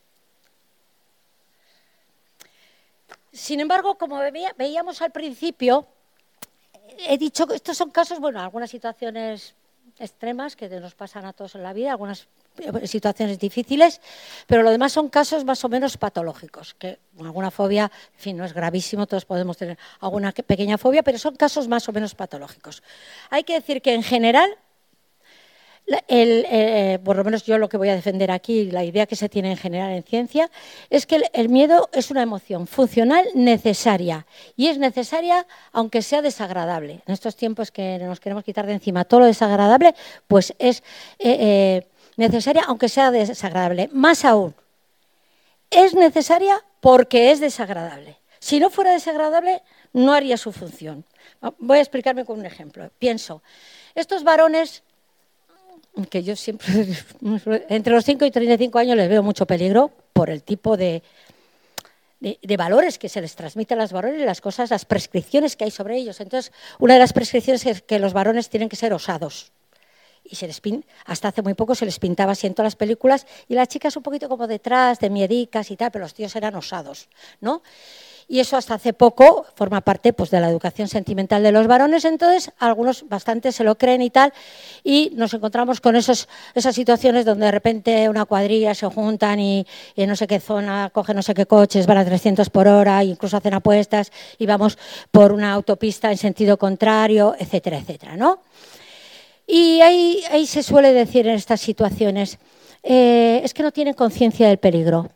[3.32, 4.20] Sin embargo, como
[4.58, 5.88] veíamos al principio,
[7.00, 9.56] he dicho que estos son casos, bueno, algunas situaciones
[9.98, 12.28] extremas que nos pasan a todos en la vida, algunas
[12.86, 14.02] situaciones difíciles,
[14.48, 18.46] pero lo demás son casos más o menos patológicos, que alguna fobia, en fin, no
[18.46, 22.84] es gravísimo, todos podemos tener alguna pequeña fobia, pero son casos más o menos patológicos.
[23.30, 24.58] Hay que decir que en general
[26.10, 29.30] eh, por lo menos yo lo que voy a defender aquí, la idea que se
[29.30, 30.52] tiene en general en ciencia,
[30.90, 37.02] es que el, miedo es una emoción funcional necesaria y es necesaria aunque sea desagradable.
[37.08, 39.96] En estos tiempos que nos queremos quitar de encima todo lo desagradable,
[40.28, 40.84] pues es
[41.20, 41.88] eh, eh,
[42.18, 43.90] necesaria aunque sea desagradable.
[43.94, 44.54] Más aún,
[45.70, 48.18] es necesaria porque es desagradable.
[48.40, 49.62] Si no fuera desagradable,
[49.94, 51.06] no haría su función.
[51.60, 52.90] Voy a explicarme con un ejemplo.
[53.00, 53.42] Pienso,
[53.96, 54.84] estos varones
[56.10, 56.68] que yo siempre,
[57.70, 61.02] entre los 5 y 35 años les veo mucho peligro por el tipo de,
[62.20, 65.66] de, valores que se les transmiten a los varones y las cosas, las prescripciones que
[65.66, 66.20] hay sobre ellos.
[66.22, 69.52] Entonces, una de las prescripciones es que los varones tienen que ser osados.
[70.30, 70.62] Y se les
[71.06, 73.96] hasta hace muy poco se les pintaba así en todas las películas y las chicas
[73.96, 77.08] un poquito como detrás, de miedicas y tal, pero los tíos eran osados,
[77.40, 77.62] ¿no?
[78.28, 82.04] y eso hasta hace poco forma parte pues, de la educación sentimental de los varones,
[82.06, 84.34] entonces algunos bastante se lo creen y tal,
[84.84, 89.66] y nos encontramos con esos, esas situaciones donde de repente una cuadrilla se juntan y,
[89.96, 93.38] no sé qué zona cogen no sé qué coches, van a 300 por hora, incluso
[93.38, 94.78] hacen apuestas y vamos
[95.12, 98.40] por una autopista en sentido contrario, etcétera, etcétera, ¿no?
[99.48, 102.38] Y ahí, ahí se suele decir en estas situaciones,
[102.84, 105.10] eh, es que no tienen conciencia del peligro.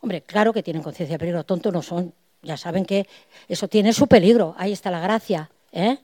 [0.00, 2.14] Hombre, claro que tienen conciencia de peligro, tontos no son.
[2.42, 3.08] Ya saben que
[3.48, 5.50] eso tiene su peligro, ahí está la gracia.
[5.72, 5.98] ¿eh?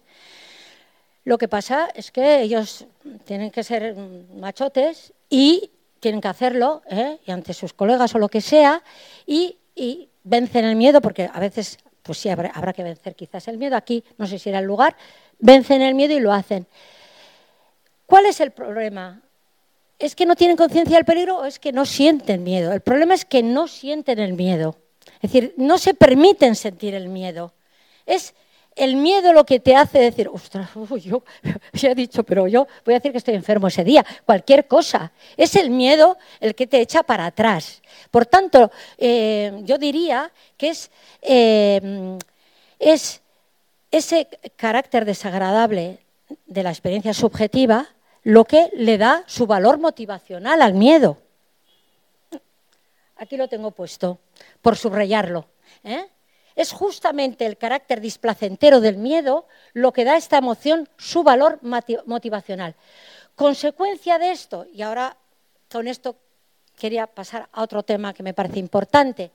[1.25, 2.87] Lo que pasa es que ellos
[3.25, 3.95] tienen que ser
[4.35, 7.19] machotes y tienen que hacerlo, ¿eh?
[7.25, 8.83] y ante sus colegas o lo que sea,
[9.25, 9.57] y,
[10.25, 13.77] vencen el miedo, porque a veces, pues sí, habrá, habrá, que vencer quizás el miedo.
[13.77, 14.97] Aquí, no sé si era el lugar,
[15.39, 16.67] vencen el miedo y lo hacen.
[18.13, 19.23] ¿Cuál es el problema?
[19.99, 22.71] ¿Es que no tienen conciencia del peligro o es que no sienten miedo?
[22.71, 24.77] El problema es que no sienten el miedo.
[25.23, 27.55] Es decir, no se permiten sentir el miedo.
[28.05, 28.35] Es
[28.77, 30.69] el miedo lo que te hace decir, ostras,
[31.03, 31.25] yo
[31.73, 35.11] ya he dicho, pero yo voy a decir que estoy enfermo ese día, cualquier cosa.
[35.39, 37.81] Es el miedo el que te echa para atrás.
[38.11, 40.71] Por tanto, eh, yo diría que
[41.23, 42.19] eh,
[42.79, 43.23] es
[43.91, 46.01] ese carácter desagradable
[46.45, 47.89] de la experiencia subjetiva
[48.25, 51.19] lo que le da su valor motivacional al miedo.
[53.17, 54.19] Aquí lo tengo puesto,
[54.61, 55.47] por subrayarlo.
[55.85, 56.07] ¿eh?
[56.57, 61.61] Es justamente el carácter displacentero del miedo lo que da a esta emoción su valor
[61.63, 62.75] motivacional.
[63.35, 65.17] Consecuencia de esto, y ahora
[65.71, 66.17] con esto
[66.79, 69.31] quería pasar a otro tema que me parece importante,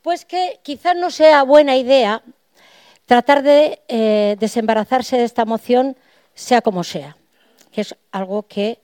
[0.00, 2.22] Pues que quizás no sea buena idea
[3.04, 5.96] tratar de eh, desembarazarse de esta emoción
[6.34, 7.16] sea como sea,
[7.78, 8.80] que es algo que,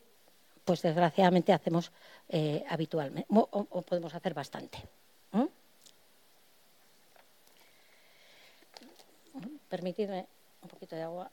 [0.64, 1.90] pues desgraciadamente, hacemos
[2.28, 4.78] eh, habitualmente, o, podemos hacer bastante.
[9.68, 10.28] Permitidme
[10.62, 11.28] un poquito de agua.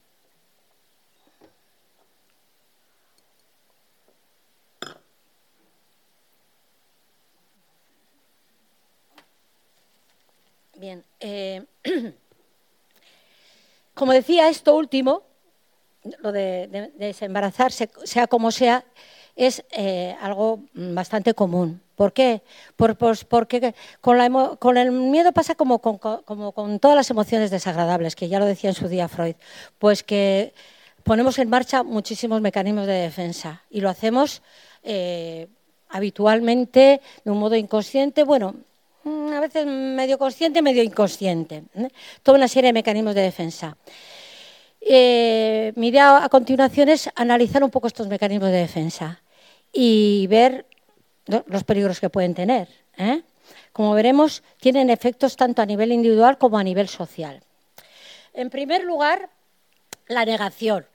[10.78, 11.63] Bien, eh,
[13.93, 15.31] como decía, esto último,
[16.20, 18.86] lo de, desembarazarse, sea como sea,
[19.36, 21.82] es eh, algo bastante común.
[21.96, 22.42] ¿Por qué?
[22.76, 28.46] Pues porque con, el miedo pasa como con, todas las emociones desagradables, que ya lo
[28.46, 29.36] decía en su día Freud,
[29.78, 30.54] pues que
[31.04, 34.42] ponemos en marcha muchísimos mecanismos de defensa y lo hacemos
[34.84, 35.48] eh,
[35.90, 38.56] habitualmente de un modo inconsciente, bueno,
[39.04, 41.90] mm, a veces medio consciente, medio inconsciente, ¿eh?
[42.24, 43.78] toda una serie de mecanismos de defensa.
[44.82, 49.22] Eh, mi idea a continuación es analizar un poco estos mecanismos de defensa
[49.72, 50.65] y ver
[51.46, 52.67] los peligros que pueden tener.
[52.98, 53.22] ¿eh?
[53.72, 57.41] Como veremos, tienen efectos tanto a nivel individual como a nivel social.
[58.34, 59.30] En primer lugar,
[60.08, 60.86] la negación.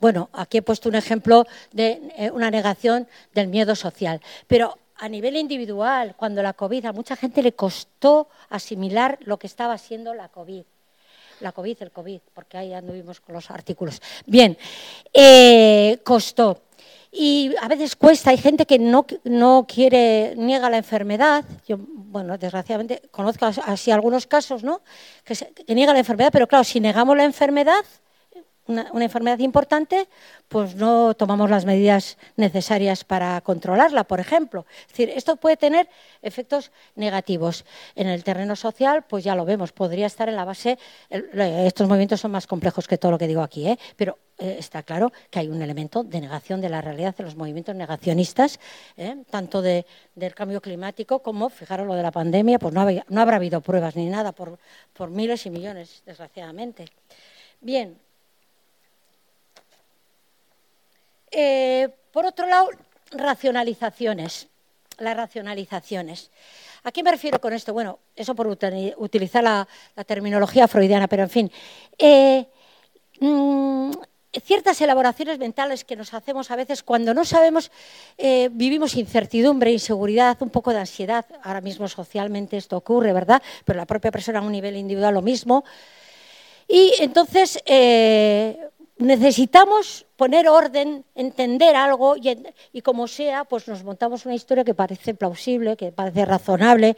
[0.00, 5.08] Bueno, aquí he puesto un ejemplo de eh, una negación del miedo social, pero a
[5.08, 10.14] nivel individual, cuando la COVID, a mucha gente le costó asimilar lo que estaba siendo
[10.14, 10.64] la COVID.
[11.40, 14.00] La COVID, el COVID, porque ahí anduvimos con los artículos.
[14.26, 14.56] Bien,
[15.12, 16.62] eh, costó
[17.18, 22.36] y a veces cuesta, hay gente que no, no quiere, niega la enfermedad, yo, bueno,
[22.36, 24.82] desgraciadamente conozco así algunos casos, ¿no?
[25.24, 27.84] Que, que niega la enfermedad, pero claro, si negamos la enfermedad,
[28.66, 30.08] una, enfermedad importante,
[30.48, 34.66] pues no tomamos las medidas necesarias para controlarla, por ejemplo.
[34.82, 35.88] Es decir, esto puede tener
[36.22, 37.64] efectos negativos.
[37.94, 40.78] En el terreno social, pues ya lo vemos, podría estar en la base,
[41.10, 43.78] estos movimientos son más complejos que todo lo que digo aquí, ¿eh?
[43.96, 47.36] pero eh, está claro que hay un elemento de negación de la realidad de los
[47.36, 48.60] movimientos negacionistas,
[48.96, 49.16] ¿eh?
[49.30, 49.84] tanto del
[50.34, 54.06] cambio climático como, fijaros, lo de la pandemia, pues no, no habrá habido pruebas ni
[54.06, 56.86] nada por miles y millones, desgraciadamente.
[57.60, 57.98] Bien,
[61.38, 62.70] Eh, por otro lado,
[63.10, 64.48] racionalizaciones.
[64.96, 66.30] Las racionalizaciones.
[66.82, 67.74] ¿A qué me refiero con esto?
[67.74, 69.68] Bueno, eso por utilizar la,
[70.06, 71.52] terminología freudiana, pero en fin.
[71.98, 72.46] Eh,
[73.20, 73.90] mm,
[74.42, 77.70] ciertas elaboraciones mentales que nos hacemos a veces cuando no sabemos,
[78.16, 81.26] eh, vivimos incertidumbre, inseguridad, un poco de ansiedad.
[81.42, 83.42] Ahora mismo socialmente esto ocurre, ¿verdad?
[83.66, 85.64] Pero la propia persona a un nivel individual lo mismo.
[86.66, 87.62] Y entonces
[88.96, 95.14] necesitamos poner orden, entender algo y, como sea, pues nos montamos una historia que parece
[95.14, 96.96] plausible, que parece razonable,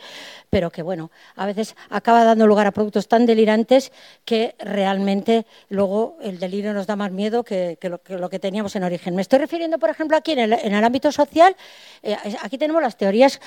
[0.50, 3.92] pero que bueno, a veces acaba dando lugar a productos tan delirantes
[4.24, 9.16] que realmente luego el delirio nos da más miedo que, lo, que teníamos en origen.
[9.16, 11.56] Me estoy refiriendo, por ejemplo, aquí en el, ámbito social,
[12.02, 13.40] eh, aquí tenemos las teorías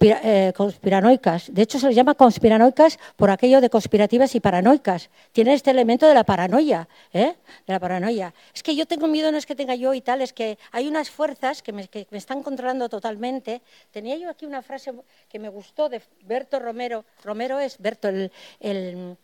[0.00, 1.54] eh, conspiranoicas.
[1.54, 5.10] De hecho, se les llama conspiranoicas por aquello de conspirativas y paranoicas.
[5.30, 7.34] Tiene este elemento de la paranoia, ¿eh?
[7.66, 8.34] de la paranoia.
[8.52, 10.88] Es que yo tengo miedo no es que tenga yo y tal, es que hay
[10.88, 13.62] unas fuerzas que me, están controlando totalmente.
[13.92, 14.92] Tenía yo aquí una frase
[15.28, 17.04] que me gustó de Berto Romero.
[17.22, 19.16] Romero es Berto, el,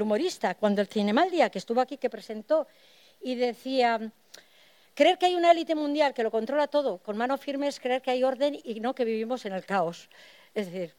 [0.00, 2.66] humorista, cuando el Cinemaldia, que estuvo aquí, que presentó,
[3.20, 4.00] y decía,
[4.94, 8.00] creer que hay una élite mundial que lo controla todo con mano firme es creer
[8.00, 10.08] que hay orden y no que vivimos en el caos.
[10.54, 10.94] Es decir,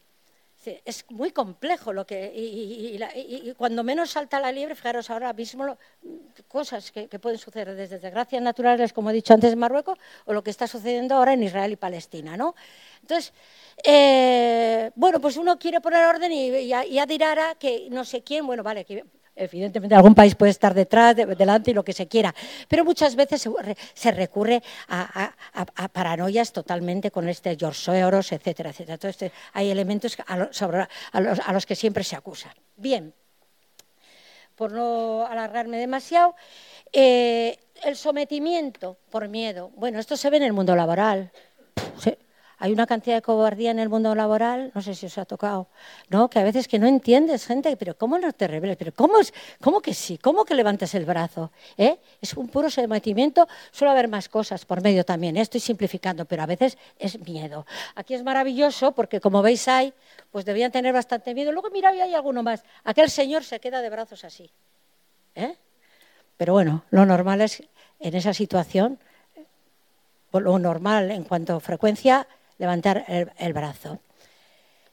[0.84, 5.76] es muy complejo lo que y, cuando menos salta la liebre, fijaros ahora mismo
[6.48, 10.42] cosas que, pueden suceder desde desgracias naturales, como he dicho antes en Marruecos, o lo
[10.42, 12.54] que está sucediendo ahora en Israel y Palestina, ¿no?
[13.00, 13.32] Entonces,
[13.82, 18.62] eh, bueno, pues uno quiere poner orden y ya, dirá que no sé quién, bueno,
[18.62, 19.04] vale, que
[19.36, 22.32] Evidentemente, algún país puede estar detrás, delante y lo que se quiera,
[22.68, 23.48] pero muchas veces
[23.94, 28.94] se, recurre a, paranoias totalmente con este George Soros, etcétera, etcétera.
[28.94, 32.54] Entonces, hay elementos a, los, que siempre se acusa.
[32.76, 33.12] Bien,
[34.54, 36.36] por no alargarme demasiado,
[36.92, 39.72] eh, el sometimiento por miedo.
[39.74, 41.32] Bueno, esto se ve en el mundo laboral.
[42.58, 45.66] Hay una cantidad de cobardía en el mundo laboral, no sé si os ha tocado,
[46.08, 46.30] ¿no?
[46.30, 48.76] Que a veces que no entiendes, gente, pero ¿cómo no te reveles?
[48.76, 50.18] Pero ¿cómo, es, cómo que sí?
[50.18, 51.50] ¿Cómo que levantas el brazo?
[51.76, 51.98] ¿Eh?
[52.20, 55.40] Es un puro sometimiento, suele haber más cosas por medio también, ¿eh?
[55.40, 57.66] estoy simplificando, pero a veces es miedo.
[57.96, 59.92] Aquí es maravilloso porque como veis hay,
[60.30, 61.52] pues debían tener bastante miedo.
[61.52, 62.62] Luego mira, hay alguno más.
[62.84, 64.50] Aquel señor se queda de brazos así.
[65.34, 65.56] ¿eh?
[66.36, 67.62] Pero bueno, lo normal es
[68.00, 68.98] en esa situación,
[70.32, 72.26] lo normal en cuanto a frecuencia
[72.58, 73.98] levantar el, brazo.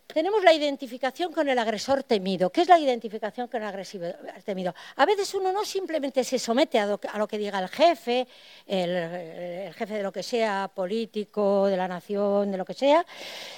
[0.08, 2.50] tenemos la identificación con el agresor temido.
[2.50, 4.74] ¿Qué es la identificación con el agresor temido?
[4.96, 8.28] A veces uno no simplemente se somete a lo que, diga el jefe,
[8.66, 13.06] el, jefe de lo que sea, político, de la nación, de lo que sea,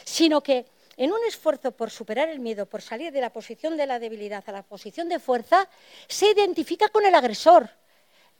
[0.03, 0.65] sino que
[0.97, 4.43] en un esfuerzo por superar el miedo, por salir de la posición de la debilidad
[4.47, 5.67] a la posición de fuerza,
[6.07, 7.69] se identifica con el agresor.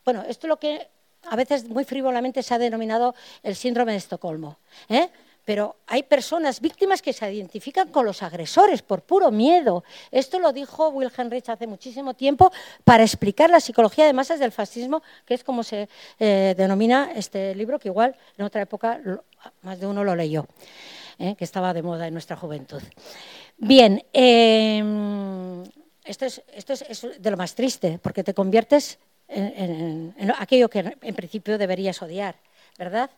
[0.06, 0.88] Bueno, esto es lo que
[1.30, 4.60] a veces muy frívolamente se ha denominado el síndrome de Estocolmo.
[4.90, 5.10] ¿eh?
[5.46, 9.84] Pero hay personas víctimas que se identifican con los agresores por puro miedo.
[10.12, 12.52] Esto lo dijo Wilhelm Reich hace muchísimo tiempo
[12.84, 17.56] para explicar la psicología de masas del fascismo, que es como se eh, denomina este
[17.56, 19.02] libro, que igual en otra época
[19.62, 20.48] más de uno lo leyó,
[21.20, 22.82] eh, que estaba de moda en nuestra juventud.
[23.58, 25.64] Bien, em,
[26.06, 26.42] esto, es,
[27.20, 32.36] de lo más triste, porque te conviertes en aquello que en principio deberías odiar,
[32.78, 33.10] ¿verdad?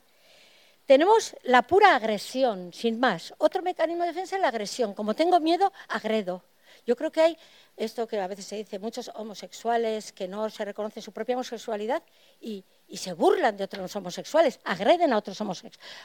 [0.85, 3.33] Tenemos la pura agresión, sin más.
[3.39, 4.93] Otro mecanismo de defensa es la agresión.
[4.93, 6.43] Como tengo miedo, agredo.
[6.85, 7.37] Yo creo que hay
[7.77, 12.03] esto que a veces se dice, muchos homosexuales que no se reconocen su propia homosexualidad
[12.39, 15.41] y, se burlan de otros homosexuales, agreden a otros,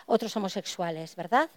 [0.07, 1.49] otros, homosexuales, ¿verdad?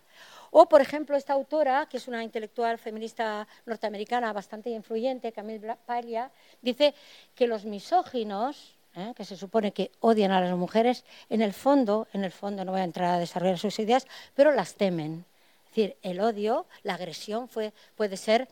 [0.52, 6.30] O, por ejemplo, esta autora, que es una intelectual feminista norteamericana bastante influyente, Camille Paglia,
[6.62, 6.94] dice
[7.34, 9.14] que los misóginos, ¿eh?
[9.16, 12.72] que se supone que odian a las mujeres, en el fondo, en el fondo no
[12.72, 15.26] voy a entrar a desarrollar sus ideas, pero las temen.
[15.66, 17.50] Es decir, el odio, la agresión
[17.96, 18.48] puede ser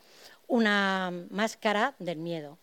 [0.48, 2.58] una máscara del miedo.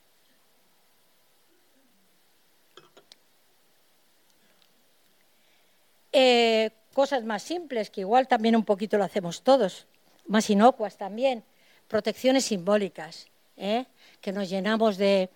[6.12, 9.86] Eh, cosas más simples, que igual también un poquito lo hacemos todos,
[10.26, 11.44] más inocuas también,
[11.86, 13.86] protecciones simbólicas, ¿eh?
[14.20, 15.30] que nos llenamos de,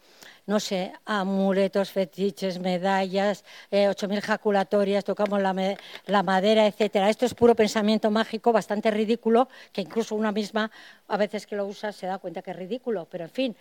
[0.47, 7.11] no sé, amuletos, fetiches, medallas, eh, 8.000 jaculatorias, tocamos la, madera, etcétera.
[7.11, 10.71] Esto es puro pensamiento mágico, bastante ridículo, que incluso una misma,
[11.09, 13.57] a veces que lo usa, se da cuenta que es ridículo, pero en fin,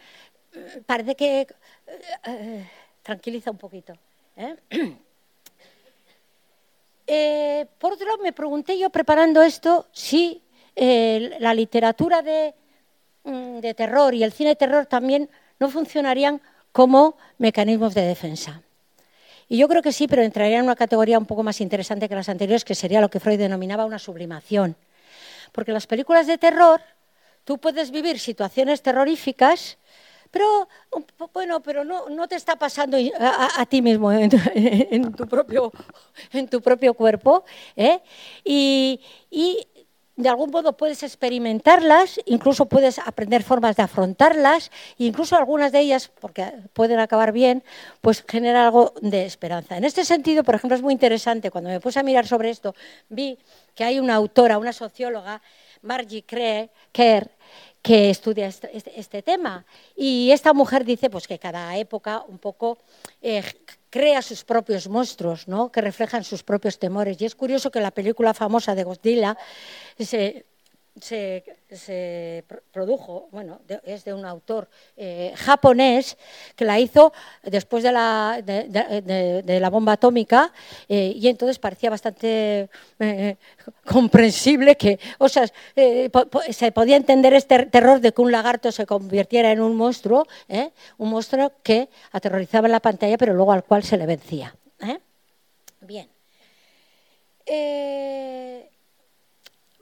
[0.54, 1.48] eh, parece que eh,
[2.26, 2.70] eh,
[3.04, 3.94] tranquiliza un poquito.
[7.78, 10.42] por otro lado, me pregunté yo preparando esto si
[10.76, 12.56] la literatura de,
[13.24, 15.30] de terror y el cine de terror también
[15.60, 18.62] no funcionarían como mecanismos de defensa.
[19.48, 22.16] Y yo creo que sí, pero entraría en una categoría un poco más interesante que
[22.16, 24.78] las anteriores, que sería lo que Freud denominaba una sublimación.
[25.52, 26.82] Porque las películas de terror
[27.44, 29.78] tú puedes vivir situaciones terroríficas,
[30.32, 30.70] pero
[31.34, 34.30] bueno, pero no, no te está pasando a, ti mismo en,
[35.12, 35.74] tu, propio,
[36.32, 37.44] en tu propio cuerpo.
[37.76, 38.00] ¿eh?
[38.46, 39.02] Y
[40.22, 45.80] de algún modo puedes experimentarlas, incluso puedes aprender formas de afrontarlas, e incluso algunas de
[45.80, 47.64] ellas, porque pueden acabar bien,
[48.02, 49.78] pues generar algo de esperanza.
[49.78, 52.76] En este sentido, por ejemplo, es muy interesante, cuando me puse a mirar sobre esto,
[53.10, 53.38] vi
[53.76, 55.42] que hay una autora, una socióloga,
[55.82, 57.32] Margie Kerr,
[57.82, 59.66] que estudia este, este, este, tema.
[59.96, 62.78] Y esta mujer dice pues, que cada época un poco
[63.22, 63.44] eh,
[63.92, 65.72] crea sus propios monstruos, ¿no?
[65.72, 67.22] que reflejan sus propios temores.
[67.22, 69.38] Y es curioso que la película famosa de Godzilla
[70.00, 70.46] se,
[71.02, 76.18] se, produjo, bueno, es de un autor eh, japonés
[76.56, 77.12] que la hizo
[77.44, 80.54] después de la, de, la bomba atómica
[80.88, 83.36] eh, y entonces parecía bastante eh,
[83.86, 85.46] comprensible que, o sea,
[86.50, 90.28] se podía entender este terror de que un lagarto se convirtiera en un monstruo,
[90.98, 94.56] un monstruo que aterrorizaba en la pantalla pero luego al cual se le vencía.
[95.82, 96.08] Bien.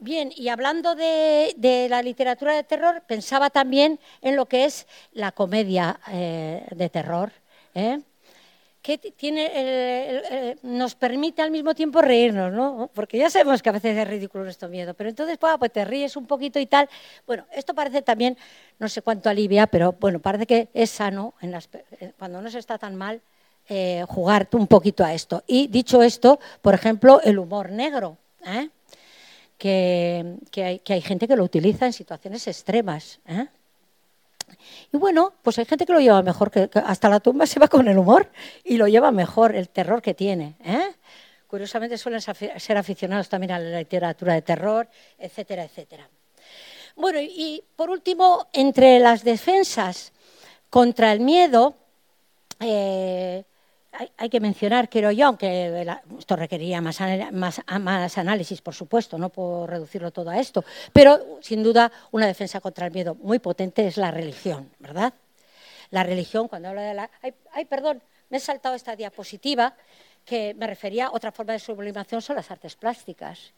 [0.01, 5.33] Bien, y hablando de, la literatura de terror, pensaba también en lo que es la
[5.33, 7.33] comedia eh, de terror,
[7.75, 7.99] ¿eh?
[8.81, 12.89] que tiene, nos permite al mismo tiempo reírnos, ¿no?
[12.93, 16.15] Porque ya sabemos que a veces es ridículo nuestro miedo, pero entonces pues, te ríes
[16.15, 16.87] un poquito y tal.
[17.27, 18.37] Bueno, esto parece también,
[18.79, 22.49] no sé cuánto alivia, pero bueno, parece que es sano en las, eh, cuando no
[22.49, 23.21] se está tan mal
[24.07, 25.43] jugar un poquito a esto.
[25.45, 28.17] Y dicho esto, por ejemplo, el humor negro.
[28.43, 28.69] ¿eh?
[29.59, 33.19] Que, hay, gente que lo utiliza en situaciones extremas.
[33.27, 33.45] ¿eh?
[34.91, 37.67] Y bueno, pues hay gente que lo lleva mejor, que, hasta la tumba se va
[37.67, 38.31] con el humor
[38.63, 40.55] y lo lleva mejor, el terror que tiene.
[40.63, 40.95] ¿eh?
[41.45, 44.87] Curiosamente suelen ser aficionados también a la literatura de terror,
[45.17, 46.07] etcétera, etcétera.
[46.95, 50.13] Bueno, y por último, entre las defensas
[50.69, 51.75] contra el miedo,
[52.59, 53.43] eh,
[54.17, 55.85] hay, que mencionar, creo yo, aunque
[56.17, 56.99] esto requería más,
[57.31, 60.63] más, análisis, por supuesto, no puedo reducirlo todo a esto,
[60.93, 65.13] pero sin duda una defensa contra el miedo muy potente es la religión, ¿verdad?
[65.91, 67.09] La religión, cuando habla de la...
[67.51, 69.73] Ay, perdón, me he saltado esta diapositiva
[70.23, 73.51] que me refería a otra forma de sublimación, son las artes plásticas.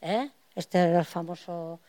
[0.00, 0.30] ¿eh?
[0.54, 1.80] Este era el famoso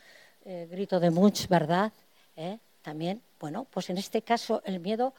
[0.45, 1.91] eh, grito de Munch, ¿verdad?
[2.35, 2.57] ¿Eh?
[2.81, 5.13] También, bueno, pues en este caso el miedo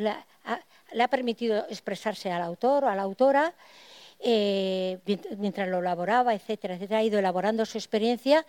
[0.00, 3.52] le ha permitido expresarse al autor o a la autora
[4.20, 4.98] eh,
[5.36, 8.46] mientras lo elaboraba, etcétera, etcétera, ha ido elaborando su experiencia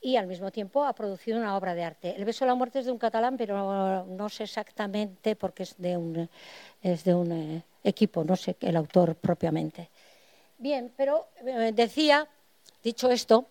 [0.00, 2.14] y al mismo tiempo ha producido una obra de arte.
[2.16, 5.76] El beso de la muerte es de un catalán, pero no sé exactamente porque es
[5.76, 6.26] de un,
[6.80, 9.90] es de un eh, equipo, no sé el autor propiamente.
[10.56, 12.26] Bien, pero eh, decía,
[12.82, 13.48] dicho esto,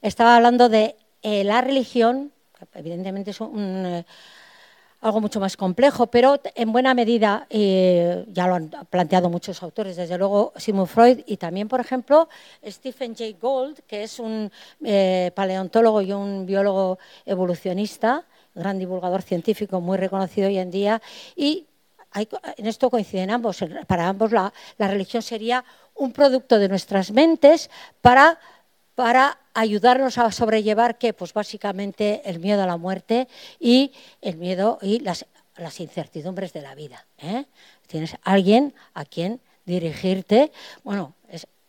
[0.00, 2.32] estaba hablando de la religión,
[2.74, 4.04] evidentemente es un
[5.00, 9.96] algo mucho más complejo, pero en buena medida, eh, ya lo han planteado muchos autores,
[9.96, 12.28] desde luego Sigmund Freud y también, por ejemplo,
[12.66, 14.50] Stephen Jay Gould, que es un
[14.82, 21.00] eh, paleontólogo y un biólogo evolucionista, gran divulgador científico muy reconocido hoy en día,
[21.36, 21.66] y
[22.56, 23.62] en esto coinciden ambos.
[23.86, 28.38] Para ambos la religión sería un producto de nuestras mentes para
[28.98, 33.28] para ayudarnos a sobrellevar que pues básicamente el miedo a la muerte
[33.60, 35.24] y el miedo y las,
[35.78, 37.06] incertidumbres de la vida.
[37.18, 37.44] ¿eh?
[37.86, 40.50] Tienes alguien a quien dirigirte.
[40.82, 41.14] Bueno,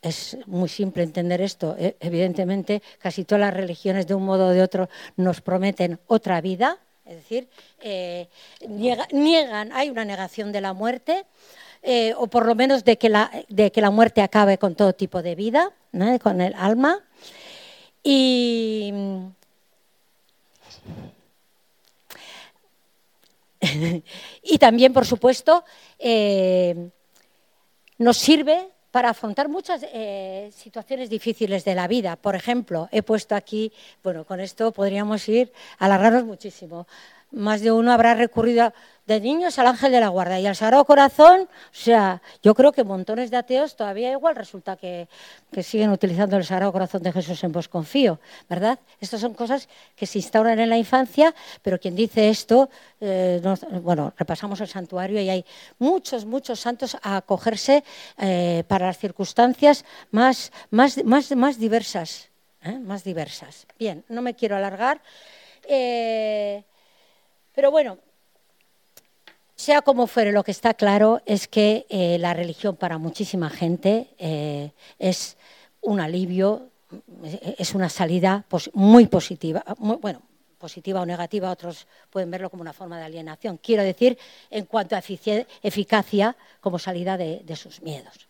[0.02, 1.76] es, muy simple entender esto.
[1.78, 1.96] ¿eh?
[2.00, 6.80] Evidentemente, casi todas las religiones de un modo o de otro nos prometen otra vida,
[7.06, 7.48] es decir,
[7.82, 8.28] eh,
[8.68, 11.28] niegan, hay una negación de la muerte.
[12.18, 15.22] O por lo menos de que, la, de que la muerte acabe con todo tipo
[15.22, 15.72] de vida,
[16.22, 17.00] con el alma.
[18.04, 18.94] Y,
[24.44, 25.64] y también, por supuesto,
[25.98, 26.90] eh,
[27.98, 32.16] nos sirve para afrontar muchas eh, situaciones difíciles de la vida.
[32.16, 33.72] Por ejemplo, he puesto aquí,
[34.04, 36.88] bueno, con esto podríamos ir a alargarnos muchísimo.
[37.32, 38.74] Más de uno habrá recurrido
[39.10, 42.72] de niños al ángel de la guarda y al Sagrado Corazón, o sea, yo creo
[42.72, 45.08] que montones de ateos todavía igual resulta que,
[45.64, 48.78] siguen utilizando el Sagrado Corazón de Jesús en vos confío, ¿verdad?
[49.02, 51.34] Estas son cosas que se instauran en la infancia,
[51.64, 52.70] pero quien dice esto,
[53.02, 53.42] eh,
[53.82, 55.44] bueno, repasamos el santuario y hay
[55.80, 57.84] muchos, muchos santos a acogerse
[58.20, 62.30] eh, para las circunstancias más, más, más, más diversas,
[62.62, 62.78] ¿eh?
[62.78, 63.66] más diversas.
[63.80, 65.02] Bien, no me quiero alargar.
[65.68, 66.64] pero
[67.72, 67.98] bueno,
[69.60, 74.08] sea como fuere, lo que está claro es que eh, la religión para muchísima gente
[74.18, 75.36] eh, es
[75.82, 76.70] un alivio,
[77.58, 80.22] es una salida muy positiva, bueno,
[80.58, 83.58] positiva o negativa, otros pueden verlo como una forma de alienación.
[83.58, 84.18] Quiero decir,
[84.50, 85.04] en cuanto a
[85.62, 88.30] eficacia como salida de sus miedos.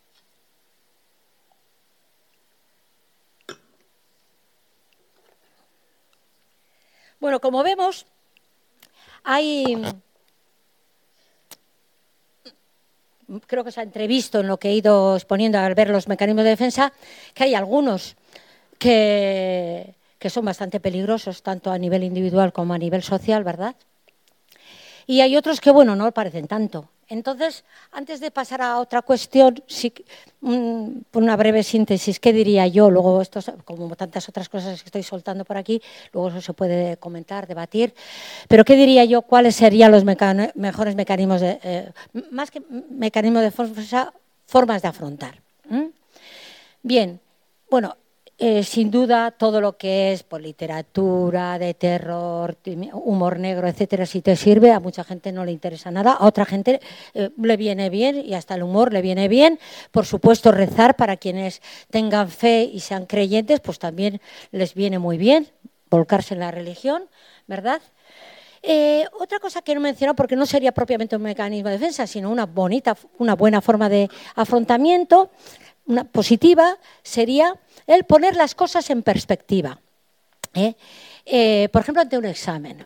[7.19, 8.07] Bueno, como vemos,
[9.23, 9.75] hay
[13.47, 16.43] creo que se ha entrevisto en lo que he ido exponiendo al ver los mecanismos
[16.43, 16.93] de defensa,
[17.33, 18.15] que hay algunos
[18.77, 23.75] que, que son bastante peligrosos, tanto a nivel individual como a nivel social, ¿verdad?
[25.07, 26.89] Y hay otros que, bueno, no parecen tanto.
[27.09, 29.63] Entonces, antes de pasar a otra cuestión,
[31.11, 32.91] por una breve síntesis, ¿qué diría yo?
[32.91, 35.81] Luego, esto, como tantas otras cosas que estoy soltando por aquí,
[36.13, 37.95] luego eso se puede comentar, debatir.
[38.47, 39.23] Pero, ¿qué diría yo?
[39.23, 41.91] ¿Cuáles serían los mejores mecanismos de, eh,
[42.29, 43.51] más que mecanismos de
[44.45, 45.41] formas de afrontar?
[46.83, 47.19] Bien,
[47.71, 47.97] bueno,
[48.41, 52.55] eh, sin duda, todo lo que es por literatura, de terror,
[52.93, 56.45] humor negro, etcétera, si te sirve, a mucha gente no le interesa nada, a otra
[56.45, 56.79] gente
[57.13, 59.59] eh, le viene bien y hasta el humor le viene bien.
[59.91, 64.21] Por supuesto, rezar para quienes tengan fe y sean creyentes, pues también
[64.51, 65.49] les viene muy bien
[65.89, 67.09] volcarse en la religión,
[67.45, 67.81] ¿verdad?
[68.61, 72.29] Eh, otra cosa que no menciono, porque no sería propiamente un mecanismo de defensa, sino
[72.29, 75.29] una bonita, una buena forma de afrontamiento,
[75.89, 79.81] una positiva, sería el poner las cosas en perspectiva.
[80.53, 80.75] ¿eh?
[81.25, 82.85] Eh, por ejemplo, ante un examen.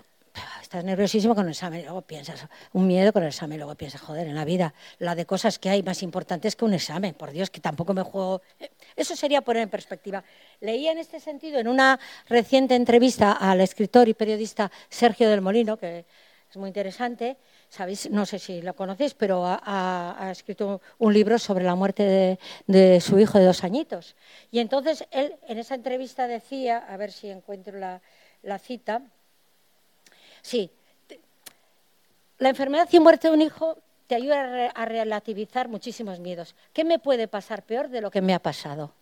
[0.61, 4.25] Estás nerviosísimo con el examen luego piensas, un miedo con el examen, luego piensas, joder,
[4.25, 7.51] en la vida, la de cosas que hay más importantes que un examen, por Dios,
[7.51, 8.41] que tampoco me juego.
[8.95, 10.23] Eso sería poner en perspectiva.
[10.61, 15.77] Leía en este sentido en una reciente entrevista al escritor y periodista Sergio del Molino,
[15.77, 16.05] que
[16.49, 17.37] es muy interesante,
[17.73, 23.01] sabéis, no sé si lo conocéis, pero ha, escrito un libro sobre la muerte de,
[23.01, 24.15] su hijo de dos añitos.
[24.51, 29.01] Y entonces él en esa entrevista decía, a ver si encuentro la, cita,
[30.43, 30.69] sí,
[32.37, 36.53] la enfermedad y muerte de un hijo te ayuda a, relativizar muchísimos miedos.
[36.73, 38.93] ¿Qué me puede pasar peor de lo que me ha pasado?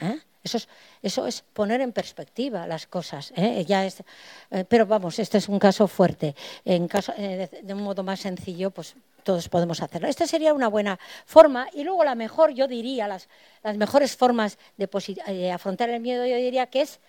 [0.00, 0.18] ¿Eh?
[0.42, 3.32] Eso es, poner en perspectiva las cosas.
[3.36, 3.66] ¿eh?
[3.68, 6.34] Eh, pero vamos, este es un caso fuerte.
[6.64, 10.08] En caso, eh, de, un modo más sencillo, pues todos podemos hacerlo.
[10.08, 11.68] Esta sería una buena forma.
[11.74, 13.28] Y luego la mejor, yo diría, las,
[13.76, 17.00] mejores formas de, afrontar el miedo, yo diría que es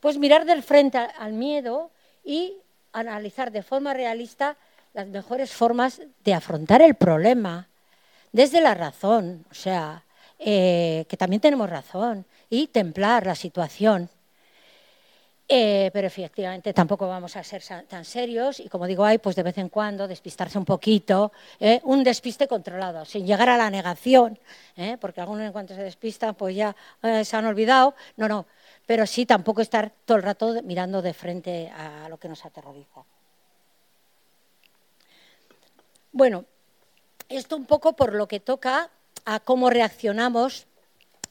[0.00, 1.90] pues mirar del frente al miedo
[2.24, 2.54] y
[2.92, 4.56] analizar de forma realista
[4.94, 7.68] las mejores formas de afrontar el problema
[8.32, 10.04] desde la razón, o sea,
[10.38, 14.10] que también tenemos razón, y templar la situación.
[15.48, 19.44] Eh, pero efectivamente tampoco vamos a ser tan serios y como digo, hay pues de
[19.44, 21.30] vez en cuando despistarse un poquito,
[21.60, 21.80] ¿eh?
[21.84, 24.40] un despiste controlado, sin llegar a la negación,
[24.76, 24.98] ¿eh?
[25.00, 26.74] porque algunos en cuanto se despistan pues ya
[27.22, 28.46] se han olvidado, no, no,
[28.86, 33.04] pero sí tampoco estar todo el rato mirando de frente a lo que nos aterroriza.
[36.10, 36.44] Bueno,
[37.28, 38.90] esto un poco por lo que toca
[39.24, 40.66] a cómo reaccionamos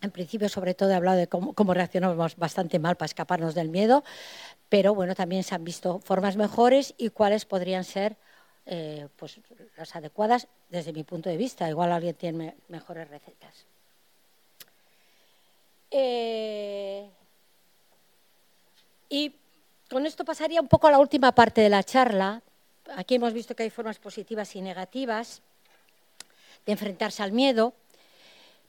[0.02, 4.04] en principio, sobre todo, he hablado de cómo, reaccionamos bastante mal para escaparnos del miedo,
[4.70, 8.18] pero bueno, también se han visto formas mejores y cuáles podrían ser
[8.66, 9.40] eh, pues,
[9.78, 11.70] las adecuadas desde mi punto de vista.
[11.70, 13.66] Igual alguien tiene mejores recetas.
[15.92, 17.10] Eh,
[19.10, 19.34] y
[19.90, 22.42] con esto pasaría un poco a la última parte de la charla.
[22.96, 25.42] Aquí hemos visto que hay formas positivas y negativas
[26.66, 27.74] de enfrentarse al miedo,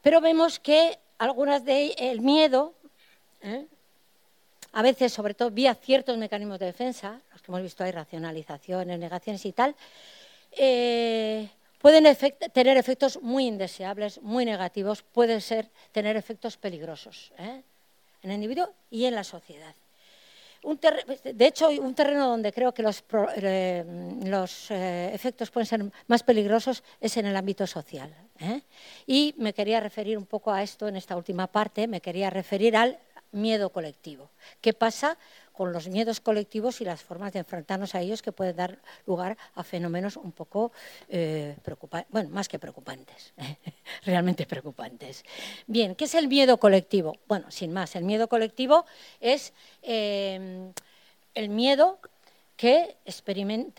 [0.03, 2.75] pero vemos que algunas de el miedo,
[3.43, 3.67] ¿eh?
[4.73, 8.99] a veces, sobre todo vía ciertos mecanismos de defensa, los que hemos visto ahí, racionalizaciones,
[8.99, 9.75] negaciones y tal,
[10.53, 11.49] eh,
[11.81, 12.05] pueden
[12.53, 17.63] tener efectos muy indeseables, muy negativos, pueden ser, tener efectos peligrosos ¿eh?
[18.23, 19.75] en el individuo y en la sociedad
[20.67, 23.05] de hecho, un terreno donde creo que los,
[24.71, 28.13] eh, efectos pueden ser más peligrosos es en el ámbito social.
[28.41, 28.63] ¿Eh?
[29.07, 32.77] Y me quería referir un poco a esto en esta última parte, me quería referir
[32.77, 32.99] al
[33.33, 34.31] miedo colectivo.
[34.61, 35.19] ¿Qué pasa
[35.53, 39.39] con los miedos colectivos y las formas de enfrentarnos a ellos que pueden dar lugar
[39.55, 40.71] a fenómenos un poco
[41.09, 43.33] eh, preocupantes, bueno, más que preocupantes,
[44.05, 45.25] realmente preocupantes.
[45.67, 47.17] Bien, ¿qué es el miedo colectivo?
[47.27, 48.85] Bueno, sin más, el miedo colectivo
[49.21, 50.71] es eh,
[51.35, 52.01] el miedo
[52.57, 52.97] que,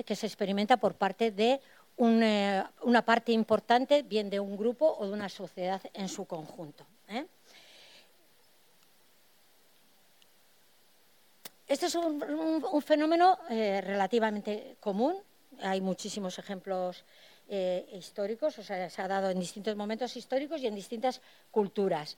[0.06, 1.60] que, se experimenta por parte de
[1.98, 6.86] una, una, parte importante, bien de un grupo o de una sociedad en su conjunto.
[7.10, 7.26] ¿eh?
[11.68, 15.18] Este es un, fenómeno eh, relativamente común.
[15.62, 17.04] Hay muchísimos ejemplos
[17.50, 21.22] eh, históricos, o sea, se ha dado en distintos momentos históricos y en distintas
[21.52, 22.18] culturas.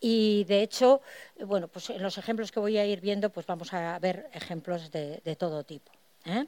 [0.00, 1.02] Y de hecho,
[1.44, 4.90] bueno, pues en los ejemplos que voy a ir viendo, pues vamos a ver ejemplos
[4.90, 5.92] de, todo tipo.
[6.24, 6.46] ¿eh?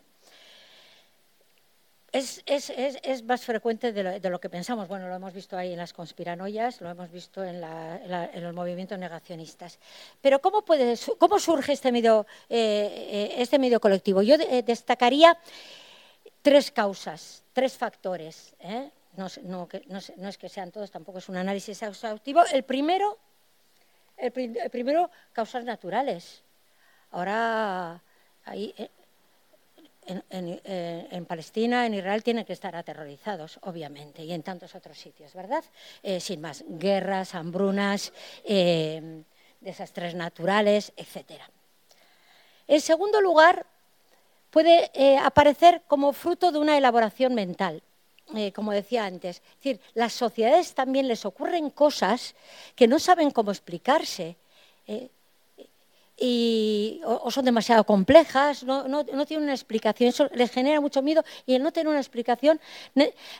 [2.12, 4.86] Es, más frecuente de lo, que pensamos.
[4.86, 9.78] Bueno, lo hemos visto ahí en las conspiranoias, lo hemos visto en, los movimientos negacionistas.
[10.20, 14.20] Pero ¿cómo, puede, cómo surge este medio, eh, eh, este medio colectivo?
[14.20, 15.38] Yo eh, destacaría
[16.42, 18.54] tres causas, tres factores.
[19.16, 19.68] No, no,
[20.28, 22.44] es que sean todos, tampoco es un análisis exhaustivo.
[22.52, 23.16] El primero,
[24.18, 24.32] el,
[24.70, 26.42] primero causas naturales.
[27.10, 28.02] Ahora,
[28.44, 28.74] ahí,
[30.04, 35.32] eh, en, Palestina, en Israel, tienen que estar aterrorizados, obviamente, y en tantos otros sitios,
[35.32, 35.62] ¿verdad?
[36.02, 38.12] Eh, sin más, guerras, hambrunas,
[38.44, 39.22] eh,
[39.60, 41.40] desastres naturales, etc.
[42.66, 43.64] En segundo lugar,
[44.50, 47.82] puede aparecer como fruto de una elaboración mental.
[48.54, 52.34] como decía antes, es decir, las sociedades también les ocurren cosas
[52.74, 54.36] que no saben cómo explicarse
[56.16, 61.02] y, o, son demasiado complejas, no, no, no, tienen una explicación, eso les genera mucho
[61.02, 62.60] miedo y el no tener una explicación,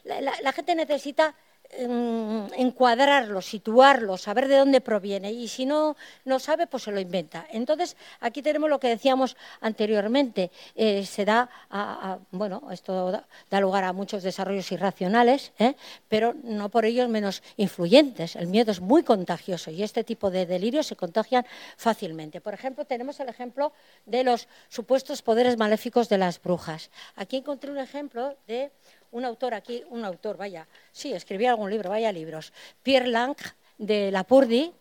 [0.04, 1.34] la gente necesita
[1.72, 5.32] encuadrarlo, situarlo, saber de dónde proviene.
[5.32, 7.46] Y si no no sabe, pues se lo inventa.
[7.50, 10.50] Entonces, aquí tenemos lo que decíamos anteriormente.
[10.74, 13.10] Eh, se da, a, bueno, esto
[13.50, 15.74] da, lugar a muchos desarrollos irracionales, ¿eh?
[16.08, 18.36] pero no por ellos menos influyentes.
[18.36, 21.46] El miedo es muy contagioso y este tipo de delirios se contagian
[21.76, 22.40] fácilmente.
[22.40, 23.72] Por ejemplo, tenemos el ejemplo
[24.06, 26.90] de los supuestos poderes maléficos de las brujas.
[27.16, 28.72] Aquí encontré un ejemplo de
[29.12, 32.52] un autor aquí, un autor, vaya, sí, escribía algún libro, vaya libros,
[32.82, 33.36] Pierre Lang
[33.78, 34.72] de Lapurdi,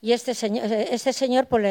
[0.00, 1.64] y este señor, este señor pues,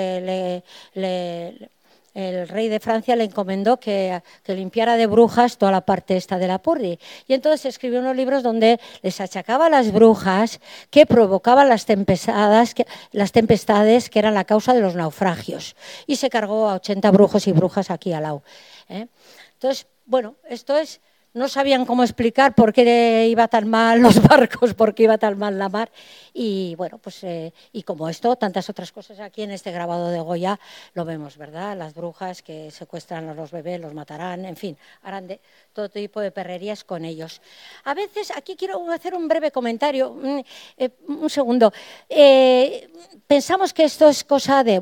[0.93, 6.47] el rey de Francia le encomendó que, limpiara de brujas toda la parte esta de
[6.47, 6.99] Lapurdi.
[7.27, 10.59] Y entonces escribió unos libros donde les achacaba las brujas
[10.89, 15.75] que provocaban las tempestades, que, las tempestades que eran la causa de los naufragios.
[16.07, 18.43] Y se cargó a 80 brujos y brujas aquí al lado.
[18.89, 19.07] ¿eh?
[19.53, 20.99] Entonces, bueno, esto es
[21.33, 25.37] no sabían cómo explicar por qué iba tan mal los barcos, por qué iba tan
[25.37, 25.91] mal la mar.
[26.33, 30.19] Y bueno, pues eh, y como esto, tantas otras cosas aquí en este grabado de
[30.19, 30.59] Goya
[30.93, 31.77] lo vemos, ¿verdad?
[31.77, 35.39] Las brujas que secuestran a los bebés, los matarán, en fin, harán de
[35.73, 37.41] todo tipo de perrerías con ellos.
[37.83, 40.43] A veces, aquí quiero hacer un breve comentario, un,
[40.77, 40.89] eh,
[41.27, 41.71] segundo.
[42.09, 42.89] Eh,
[43.27, 44.81] pensamos que esto es cosa de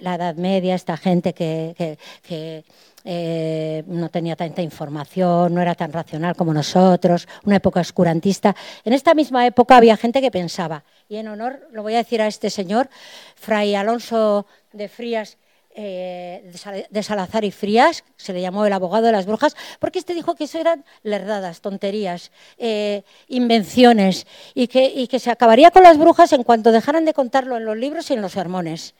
[0.00, 2.64] la, Edad Media, esta gente que
[3.08, 8.56] eh, no tenía tanta información, no era tan racional como nosotros, una época oscurantista.
[8.84, 12.20] En esta misma época había gente que pensaba, y en honor, lo voy a decir
[12.20, 12.90] a este señor,
[13.36, 15.38] Fray Alonso de Frías,
[15.76, 16.50] eh,
[16.90, 20.34] de Salazar y Frías, se le llamó el abogado de las brujas, porque este dijo
[20.34, 25.96] que eso eran lerdadas, tonterías, eh, invenciones, y que, y que se acabaría con las
[25.96, 28.94] brujas en cuanto dejaran de contarlo en los libros y en los sermones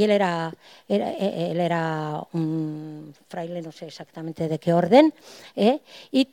[0.00, 0.50] y él era,
[0.88, 5.12] eh, él era un fraile, no sé exactamente de qué orden,
[5.54, 5.80] ¿eh?
[6.10, 6.26] y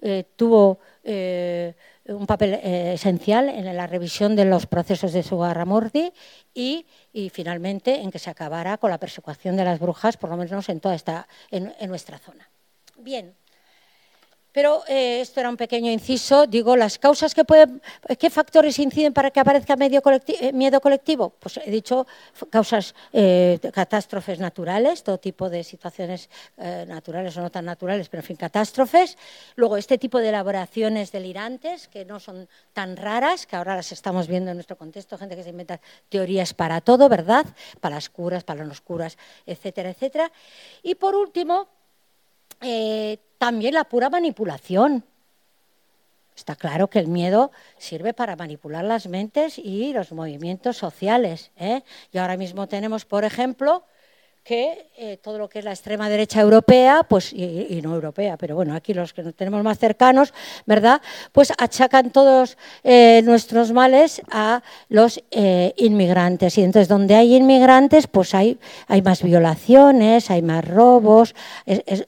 [0.00, 6.12] eh, tuvo un papel esencial en la revisión de los procesos de Sugarramurdi
[6.52, 10.36] y, y finalmente en que se acabara con la persecución de las brujas, por lo
[10.36, 12.50] menos en toda esta, en, en nuestra zona.
[12.96, 13.34] Bien.
[14.52, 16.46] Pero eh, esto era un pequeño inciso.
[16.46, 17.80] Digo, las causas que pueden,
[18.18, 21.30] ¿qué factores inciden para que aparezca eh, miedo colectivo?
[21.30, 22.06] Pues he dicho
[22.50, 26.28] causas, eh, catástrofes naturales, todo tipo de situaciones
[26.86, 29.16] naturales o no tan naturales, pero en fin, catástrofes.
[29.56, 34.28] Luego, este tipo de elaboraciones delirantes, que no son tan raras, que ahora las estamos
[34.28, 37.46] viendo en nuestro contexto, gente que se inventa teorías para todo, ¿verdad?
[37.80, 40.30] Para las curas, para las no curas, etcétera, etcétera.
[40.82, 41.68] Y por último,
[42.62, 45.04] eh, también la pura manipulación.
[46.34, 51.50] Está claro que el miedo sirve para manipular las mentes y los movimientos sociales.
[51.56, 51.82] ¿eh?
[52.10, 53.84] Y ahora mismo tenemos, por ejemplo,
[54.44, 58.56] que eh, todo lo que es la extrema derecha europea, pues, y, no europea, pero
[58.56, 60.34] bueno, aquí los que nos tenemos más cercanos,
[60.66, 61.00] ¿verdad?
[61.30, 66.58] Pues achacan todos eh, nuestros males a los eh, inmigrantes.
[66.58, 71.34] Y entonces, donde hay inmigrantes, pues hay, hay más violaciones, hay más robos,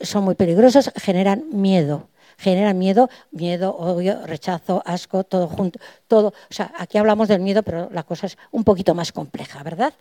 [0.00, 5.78] son muy peligrosos, generan miedo generan miedo, miedo, odio, rechazo, asco, todo junto,
[6.08, 6.28] todo.
[6.28, 9.94] O sea, aquí hablamos del miedo, pero la cosa es un poquito más compleja, ¿verdad?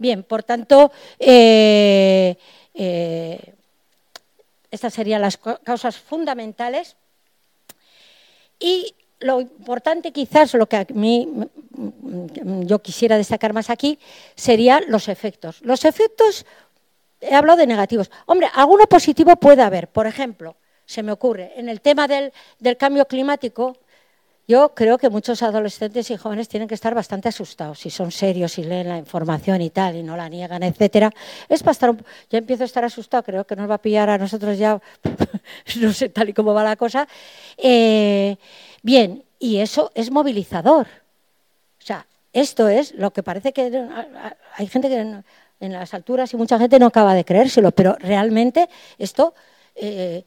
[0.00, 2.34] Bien, por tanto, eh,
[2.72, 3.54] eh,
[4.70, 6.96] estas serían las causas fundamentales.
[8.58, 11.28] Y lo importante quizás, lo que a mí
[12.64, 13.98] yo quisiera destacar más aquí,
[14.36, 15.60] serían los efectos.
[15.60, 16.46] Los efectos,
[17.20, 18.10] he hablado de negativos.
[18.24, 19.88] Hombre, alguno positivo puede haber.
[19.88, 23.76] Por ejemplo, se me ocurre, en el tema del cambio climático,
[24.50, 28.58] yo creo que muchos adolescentes y jóvenes tienen que estar bastante asustados, si son serios
[28.58, 31.12] y leen la información y tal, y no la niegan, etcétera.
[31.48, 31.94] Es para estar,
[32.28, 34.80] ya empiezo a estar asustado, creo que nos va a pillar a nosotros ya,
[35.80, 37.06] no sé tal y cómo va la cosa.
[37.56, 38.36] Eh,
[38.82, 40.88] bien, y eso es movilizador.
[41.80, 43.86] O sea, esto es lo que parece que
[44.56, 45.24] hay gente que en,
[45.60, 49.32] las alturas y mucha gente no acaba de creérselo, pero realmente esto
[49.76, 50.24] eh,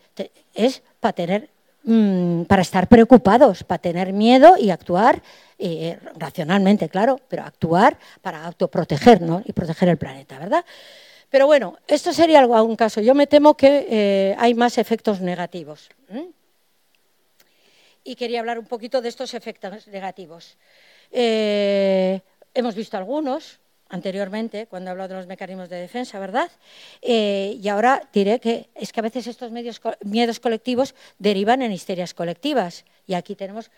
[0.54, 1.50] es para tener
[1.86, 5.22] Mm, para estar preocupados, para tener miedo y actuar
[5.60, 10.64] eh, racionalmente, claro, pero actuar para autoprotegernos y proteger el planeta, ¿verdad?
[11.30, 13.02] Pero bueno, esto sería algo, un caso.
[13.02, 15.90] Yo me temo que eh, hay más efectos negativos.
[18.06, 20.58] Y quería hablar un poquito de estos efectos negativos.
[21.12, 22.22] Eh,
[22.54, 23.60] hemos visto algunos,
[23.94, 26.50] anteriormente, cuando he hablado de los mecanismos de defensa, ¿verdad?
[27.04, 31.72] Eh, y ahora diré que es que a veces estos medios, miedos colectivos derivan en
[31.72, 32.86] histerias colectivas.
[33.06, 33.70] Y aquí tenemos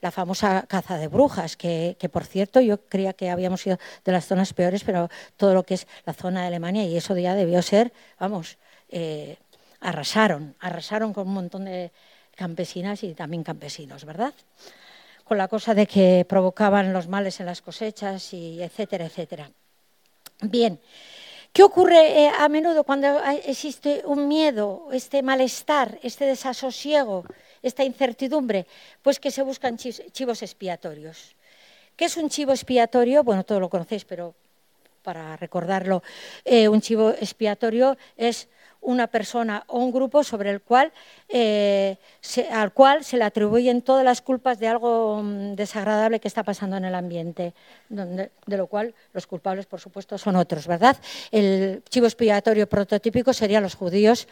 [0.00, 4.26] la famosa caza de brujas, que, por cierto yo creía que habíamos sido de las
[4.26, 7.62] zonas peores, pero todo lo que es la zona de Alemania, y eso ya debió
[7.62, 8.58] ser, vamos,
[8.90, 9.38] eh,
[9.80, 11.90] arrasaron, arrasaron con un montón de
[12.36, 14.34] campesinas y también campesinos, ¿verdad?
[15.24, 19.50] Con la cosa de que provocaban los males en las cosechas, y etcétera, etcétera.
[20.42, 20.78] Bien,
[21.52, 27.24] ¿qué ocurre eh, a menudo cuando existe un miedo, este malestar, este desasosiego,
[27.62, 28.66] esta incertidumbre?
[29.02, 31.34] Pues que se buscan chivos expiatorios.
[31.96, 33.22] ¿Qué es un chivo expiatorio?
[33.22, 34.34] Bueno, todos lo conocéis, pero
[35.02, 36.02] para recordarlo,
[36.44, 38.48] eh, un chivo expiatorio es
[38.84, 40.92] una persona o un grupo sobre el cual,
[41.28, 41.96] eh,
[42.52, 46.76] al cual se le atribuyen todas las culpas de algo mm, desagradable que está pasando
[46.76, 47.54] en el ambiente,
[47.88, 50.96] de lo cual los culpables, por supuesto, son otros, ¿verdad?
[51.30, 54.28] El chivo expiatorio prototípico serían los judíos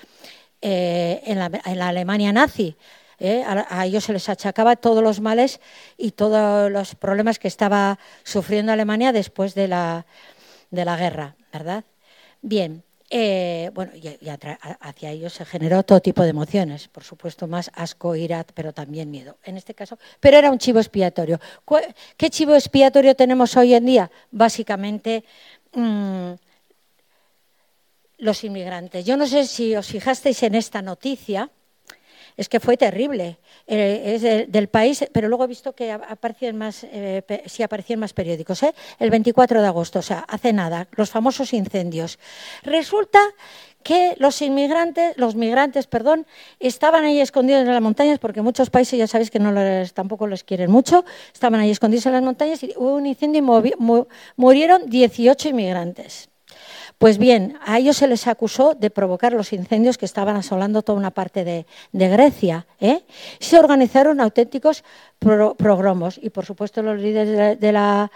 [0.61, 2.77] eh, en, la, Alemania nazi.
[3.19, 3.43] ¿eh?
[3.47, 5.61] a, ellos se les achacaba todos los males
[5.97, 10.05] y todos los problemas que estaba sufriendo Alemania después de la,
[10.71, 11.85] de la guerra, ¿verdad?
[12.43, 12.83] Bien,
[13.15, 14.09] eh, bueno, y,
[14.81, 19.11] hacia ellos se generó todo tipo de emociones, por supuesto más asco, ira, pero también
[19.11, 19.37] miedo.
[19.45, 21.39] En este caso, pero era un chivo expiatorio.
[22.17, 24.11] ¿Qué chivo expiatorio tenemos hoy en día?
[24.31, 25.25] Básicamente
[25.75, 26.31] mm,
[28.17, 29.05] los inmigrantes.
[29.05, 31.51] Yo no sé si os fijasteis en esta noticia,
[32.37, 33.39] es que fue terrible.
[33.67, 38.13] Eh, es del país, pero luego he visto que aparecían más, eh, sí aparecían más
[38.13, 38.63] periódicos.
[38.63, 38.75] ¿eh?
[38.99, 42.19] El 24 de agosto, o sea, hace nada, los famosos incendios.
[42.63, 43.21] Resulta
[43.83, 46.27] que los inmigrantes, los migrantes, perdón,
[46.61, 50.27] estaban ahí escondidos en las montañas, porque muchos países ya sabéis que no les, tampoco
[50.27, 54.07] los quieren mucho, estaban ahí escondidos en las montañas y hubo un incendio y
[54.37, 56.32] murieron 18 inmigrantes.
[57.03, 60.97] Pues bien, a ellos se les acusó de provocar los incendios que estaban asolando toda
[60.97, 62.65] una parte de, Grecia.
[62.79, 63.03] ¿eh?
[63.41, 64.85] Se organizaron auténticos
[65.19, 68.09] progromos y, por supuesto, los líderes de la,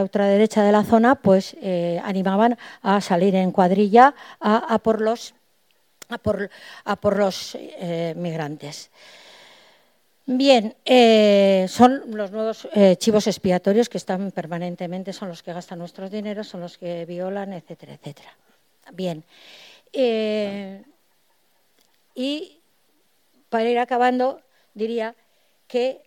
[0.00, 5.34] ultraderecha de la zona pues, eh, animaban a salir en cuadrilla a, por los,
[6.22, 8.92] por, los eh, migrantes.
[10.24, 15.80] Bien, eh, son los nuevos eh, chivos expiatorios que están permanentemente, son los que gastan
[15.80, 18.36] nuestros dineros, son los que violan, etcétera, etcétera.
[18.92, 19.24] Bien.
[19.92, 20.84] Eh,
[22.14, 22.60] y
[23.48, 24.40] para ir acabando,
[24.74, 25.16] diría
[25.66, 26.00] que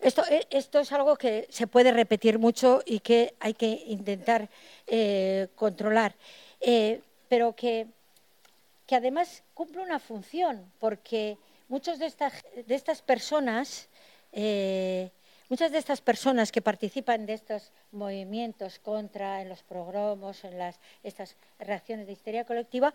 [0.00, 4.48] esto, esto, es algo que se puede repetir mucho y que hay que intentar
[5.54, 6.14] controlar,
[7.28, 7.86] pero que
[8.86, 12.32] que además cumple una función, porque muchas de estas,
[12.66, 13.88] de estas personas,
[14.32, 15.10] eh,
[15.48, 20.78] muchas de estas personas que participan de estos movimientos contra, en los progromos, en las,
[21.02, 22.92] estas reacciones de histeria colectiva,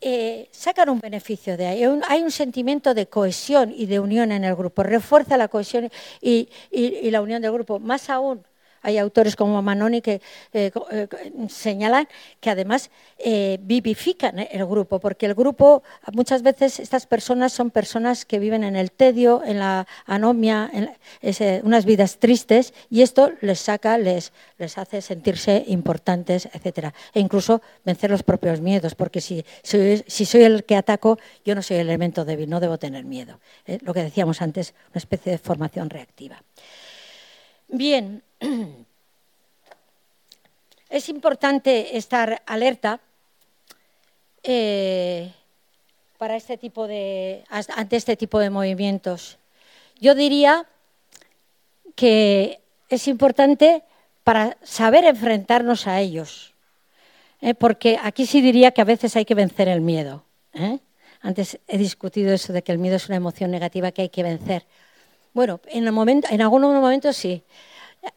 [0.00, 1.84] eh, sacan un beneficio de ahí.
[2.08, 6.48] Hay un, sentimiento de cohesión y de unión en el grupo, refuerza la cohesión y
[7.10, 7.78] la unión del grupo.
[7.78, 8.44] Más aún,
[8.86, 10.22] hay autores como Manoni que
[10.52, 11.08] eh, eh,
[11.48, 12.06] señalan
[12.38, 15.82] que además eh, vivifican el grupo, porque el grupo,
[16.12, 20.88] muchas veces estas personas son personas que viven en el tedio, en la anomia, en
[21.64, 26.94] unas vidas tristes, y esto les saca, les, les hace sentirse importantes, etcétera.
[27.12, 31.56] E incluso vencer los propios miedos, porque si soy, si soy el que ataco, yo
[31.56, 33.40] no soy el elemento débil, no debo tener miedo.
[33.82, 36.40] Lo que decíamos antes, una especie de formación reactiva.
[37.68, 38.22] Bien,
[40.90, 43.00] es importante estar alerta
[44.42, 45.32] eh,
[46.18, 49.38] para este tipo de, ante este tipo de movimientos.
[50.00, 50.66] Yo diría
[51.94, 53.82] que es importante
[54.24, 56.54] para saber enfrentarnos a ellos,
[57.40, 57.54] ¿eh?
[57.54, 60.24] porque aquí sí diría que a veces hay que vencer el miedo.
[60.52, 60.78] ¿eh?
[61.20, 64.22] Antes he discutido eso de que el miedo es una emoción negativa que hay que
[64.22, 64.66] vencer.
[65.32, 67.42] Bueno, en, en algunos momentos sí,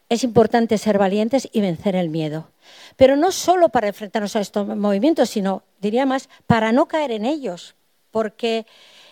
[0.08, 2.50] es importante ser valientes y vencer el miedo.
[2.96, 7.24] Pero no solo para enfrentarnos a estos movimientos, sino, diría más, para no caer en
[7.24, 7.74] ellos.
[8.10, 8.66] Porque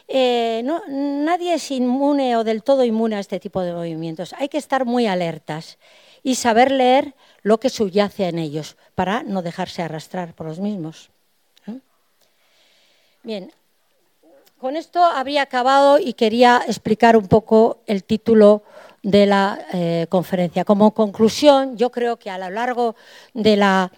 [0.08, 4.34] eh, nadie es inmune o del todo inmune a este tipo de movimientos.
[4.38, 5.78] Hay que estar muy alertas
[6.22, 11.10] y saber leer lo que subyace en ellos para no dejarse arrastrar por los mismos.
[13.22, 13.52] Bien,
[14.58, 18.62] con esto habría acabado y quería explicar un poco el título
[19.08, 20.66] de la eh, conferencia.
[20.66, 22.94] Como conclusión, yo creo que a lo largo
[23.32, 23.90] de la,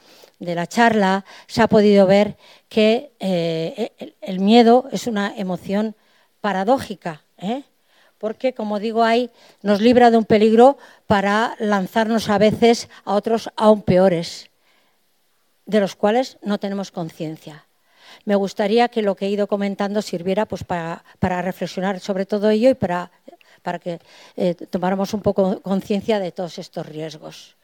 [0.69, 2.37] charla se ha podido ver
[2.69, 5.97] que eh, el, miedo es una emoción
[6.41, 7.65] paradójica, ¿eh?
[8.19, 9.31] porque, como digo, ahí
[9.63, 14.49] nos libra de un peligro para lanzarnos a veces a otros aún peores,
[15.67, 17.67] de los cuales no tenemos conciencia.
[18.25, 22.71] Me gustaría que lo que he ido comentando sirviera pues, para reflexionar sobre todo ello
[22.71, 23.11] y para
[23.63, 24.01] para que
[24.37, 27.57] eh, tomáramos un poco conciencia de todos estos riesgos.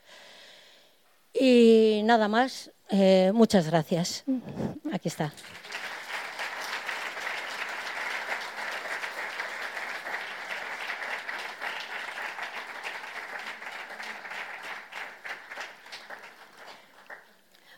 [1.32, 4.24] Y nada más, eh, muchas gracias.
[4.92, 5.32] Aquí está.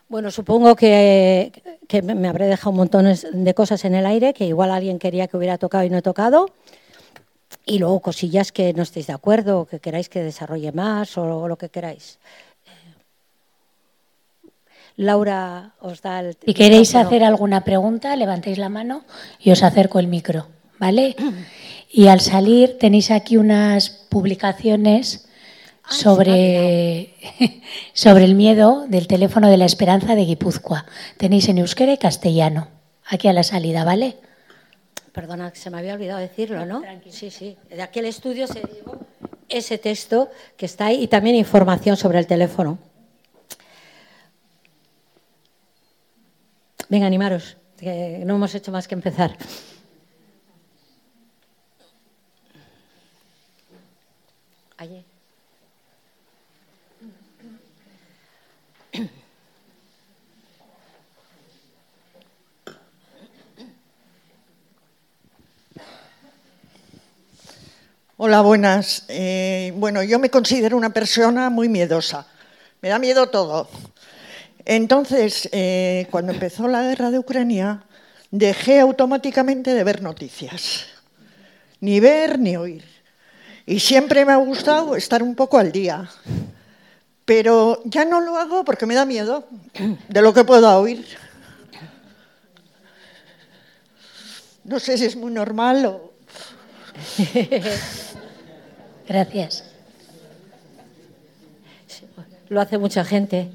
[0.07, 1.51] Bueno, supongo que,
[1.87, 5.37] que, me habré dejado montones de cosas en el aire que igual alguien quería que
[5.37, 6.47] hubiera tocado y no he tocado
[7.69, 11.47] y luego cosillas que no estéis de acuerdo o que queráis que desarrolle más o
[11.47, 12.17] lo que queráis.
[14.97, 16.35] Laura os da el...
[16.43, 19.05] Si queréis hacer alguna pregunta, levantéis la mano
[19.39, 20.47] y os acerco el micro,
[20.79, 21.15] ¿vale?
[21.91, 25.27] Y al salir tenéis aquí unas publicaciones
[25.89, 27.15] sobre,
[27.93, 30.85] sobre el miedo del teléfono de la esperanza de Guipúzcoa.
[31.17, 32.67] Tenéis en euskera y castellano,
[33.05, 34.17] aquí a la salida, ¿vale?
[35.11, 36.81] perdona, se me había olvidado decirlo, ¿no?
[36.81, 37.15] Tranquilo.
[37.15, 37.57] Sí, sí.
[37.69, 38.99] De aquel estudio se llevó
[39.47, 42.77] ese texto que está ahí y también información sobre el teléfono.
[46.87, 49.37] Venga, animaros, que no hemos hecho más que empezar.
[54.77, 55.08] Ayer.
[68.21, 69.05] Hola, buenas.
[69.07, 72.27] Eh, bueno, yo me considero una persona muy miedosa.
[72.81, 73.69] Me da miedo todo.
[74.65, 77.81] Entonces, eh, cuando empezó la guerra de Ucrania,
[78.29, 80.87] dejé automáticamente de ver noticias.
[81.79, 82.83] Ni ver ni oír.
[83.65, 86.09] Y siempre me ha gustado estar un poco al día.
[87.23, 89.47] Pero ya no lo hago porque me da miedo
[90.09, 91.05] de lo que pueda oír.
[94.65, 96.08] No sé si es muy normal o...
[99.07, 99.63] Gracias.
[102.49, 103.49] Lo hace mucha gente.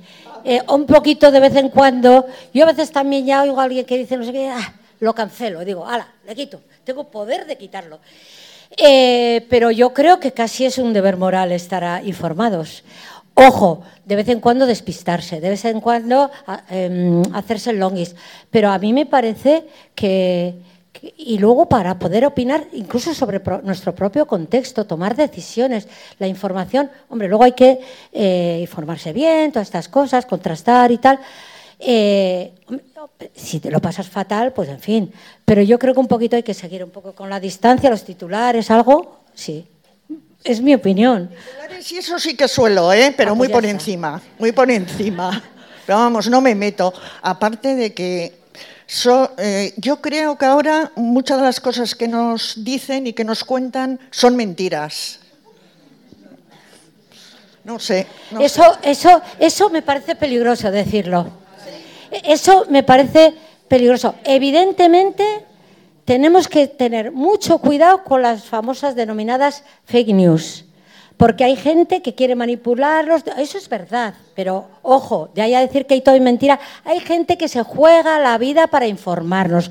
[0.44, 3.86] Eh, un poquito de vez en cuando, yo a veces también ya oigo a alguien
[3.86, 7.56] que dice no sé qué, ah, lo cancelo, digo, ala, le quito, tengo poder de
[7.56, 7.98] quitarlo.
[8.76, 12.84] Eh, pero yo creo que casi es un deber moral estar informados.
[13.34, 16.30] Ojo, de vez en cuando despistarse, de vez en cuando
[16.70, 18.14] em, hacerse longis.
[18.50, 19.64] Pero a mí me parece
[19.94, 20.54] que,
[21.16, 25.88] y luego para poder opinar incluso sobre nuestro propio contexto, tomar decisiones,
[26.18, 27.78] la información, hombre, luego hay que
[28.12, 31.18] eh, informarse bien, todas estas cosas, contrastar y tal.
[31.78, 32.52] Eh,
[33.34, 35.12] si te lo pasas fatal, pues en fin.
[35.44, 38.04] Pero yo creo que un poquito hay que seguir un poco con la distancia, los
[38.04, 39.66] titulares, algo, sí.
[40.42, 41.30] Es mi opinión.
[41.80, 43.14] Sí, eso sí que suelo, ¿eh?
[43.16, 45.42] pero ah, muy pues por encima, muy por encima.
[45.86, 46.92] Pero vamos, no me meto.
[47.22, 48.43] Aparte de que
[49.38, 53.44] eh, yo creo que ahora muchas de las cosas que nos dicen y que nos
[53.44, 55.20] cuentan son mentiras.
[57.64, 58.06] No sé.
[58.40, 61.28] eso, eso, eso me parece peligroso decirlo.
[62.10, 63.34] Eso me parece
[63.68, 64.14] peligroso.
[64.24, 65.24] Evidentemente
[66.04, 70.64] tenemos que tener mucho cuidado con las famosas denominadas fake news
[71.16, 75.86] porque hay gente que quiere manipularlos, eso es verdad, pero ojo, de ahí a decir
[75.86, 79.70] que hay todo mentira, hay gente que se juega la vida para informarnos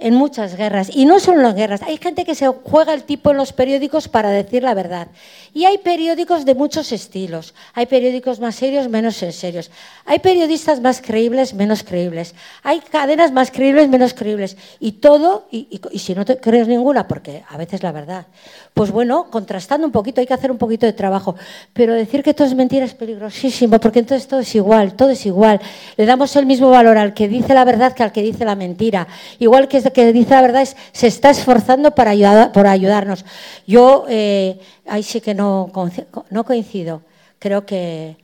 [0.00, 3.30] en muchas guerras, y no solo en guerras, hay gente que se juega el tipo
[3.30, 5.08] en los periódicos para decir la verdad.
[5.52, 9.70] Y hay periódicos de muchos estilos, hay periódicos más serios, menos serios,
[10.06, 15.80] hay periodistas más creíbles, menos creíbles, hay cadenas más creíbles, menos creíbles, y todo, y,
[15.98, 18.26] si no te crees ninguna, porque a veces la verdad,
[18.72, 21.34] pues bueno, contrastando un poquito, hay que hacer un poquito de trabajo,
[21.72, 25.26] pero decir que todo es mentira es peligrosísimo, porque entonces todo es igual, todo es
[25.26, 25.60] igual,
[25.96, 28.54] le damos el mismo valor al que dice la verdad que al que dice la
[28.54, 29.06] mentira,
[29.38, 33.24] igual que que dice la verdad es se está esforzando para ayudar, por ayudarnos.
[33.66, 35.70] Yo eh, ahí sí que no,
[36.30, 37.02] no coincido.
[37.38, 38.16] Creo que,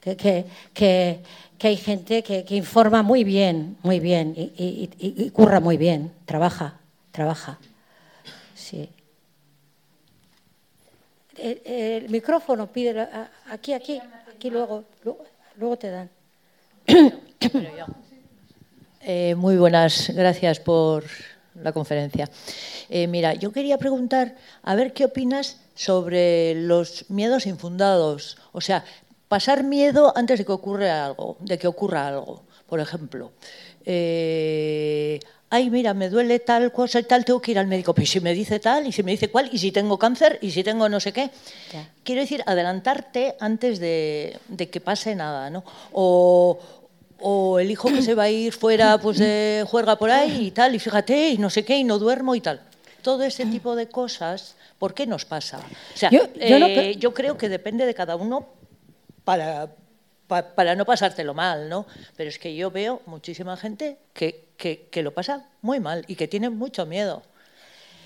[0.00, 0.44] que,
[0.74, 1.20] que,
[1.62, 6.78] hay gente que, informa muy bien, muy bien, y, curra muy bien, trabaja,
[7.10, 7.58] trabaja.
[8.54, 8.88] Sí.
[11.36, 13.08] El, micrófono pide
[13.50, 14.00] aquí, aquí,
[14.34, 15.24] aquí luego, luego,
[15.56, 16.10] luego te dan.
[19.02, 21.04] Eh, muy buenas, gracias por
[21.54, 22.28] la conferencia.
[22.90, 28.36] Eh, mira, yo quería preguntar, a ver qué opinas sobre los miedos infundados.
[28.52, 28.84] O sea,
[29.28, 32.42] pasar miedo antes de que ocurra algo, de que ocurra algo.
[32.68, 33.32] Por ejemplo,
[33.86, 37.94] eh, ay, mira, me duele tal cosa y tal, tengo que ir al médico.
[37.94, 40.50] Pero si me dice tal, y si me dice cuál, y si tengo cáncer, y
[40.50, 41.30] si tengo no sé qué.
[42.04, 45.64] Quiero decir, adelantarte antes de, de que pase nada, ¿no?
[45.92, 46.58] O,
[47.20, 50.50] o el hijo que se va a ir fuera, pues de juerga por ahí y
[50.50, 52.60] tal, y fíjate, y no sé qué, y no duermo y tal.
[53.02, 55.58] Todo ese tipo de cosas, ¿por qué nos pasa?
[55.58, 58.48] O sea, yo, eh, creo que depende de cada uno
[59.24, 59.70] para,
[60.26, 61.86] para, no pasártelo mal, ¿no?
[62.16, 66.28] Pero es que yo veo muchísima gente que, que, lo pasa muy mal y que
[66.28, 67.22] tiene mucho miedo.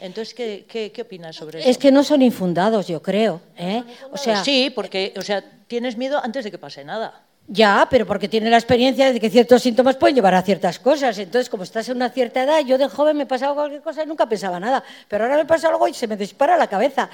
[0.01, 1.69] Entonces, ¿qué, qué, qué opinas sobre eso?
[1.69, 3.41] Es que no son infundados, yo creo.
[3.57, 3.83] ¿eh?
[4.11, 7.24] O sea, sí, porque o sea, tienes miedo antes de que pase nada.
[7.47, 11.19] Ya, pero porque tiene la experiencia de que ciertos síntomas pueden llevar a ciertas cosas.
[11.19, 14.07] Entonces, como estás en una cierta edad, yo de joven me pasaba cualquier cosa y
[14.07, 14.83] nunca pensaba nada.
[15.09, 17.11] Pero ahora me pasa algo y se me dispara la cabeza.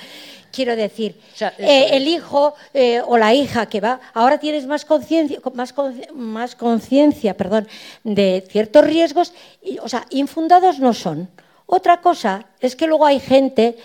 [0.53, 1.21] Quiero decir,
[1.59, 5.75] eh, el hijo eh, o la hija que va, ahora tienes más conciencia, más,
[6.15, 7.67] más conciencia, perdón,
[8.05, 11.29] de ciertos riesgos, y, o sea, infundados no son.
[11.67, 13.77] Otra cosa es que luego hay gente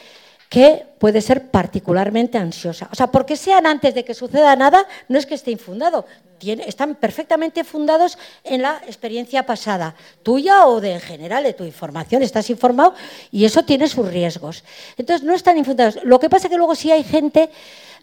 [0.49, 2.87] que puede ser particularmente ansiosa.
[2.91, 6.05] O sea, porque sean antes de que suceda nada, no es que esté infundado,
[6.51, 12.23] están perfectamente fundados en la experiencia pasada, tuya o de en general, de tu información,
[12.23, 12.93] estás informado
[13.31, 14.63] y eso tiene sus riesgos.
[14.97, 15.99] Entonces, no están infundados.
[16.03, 17.49] Lo que pasa es que luego sí hay gente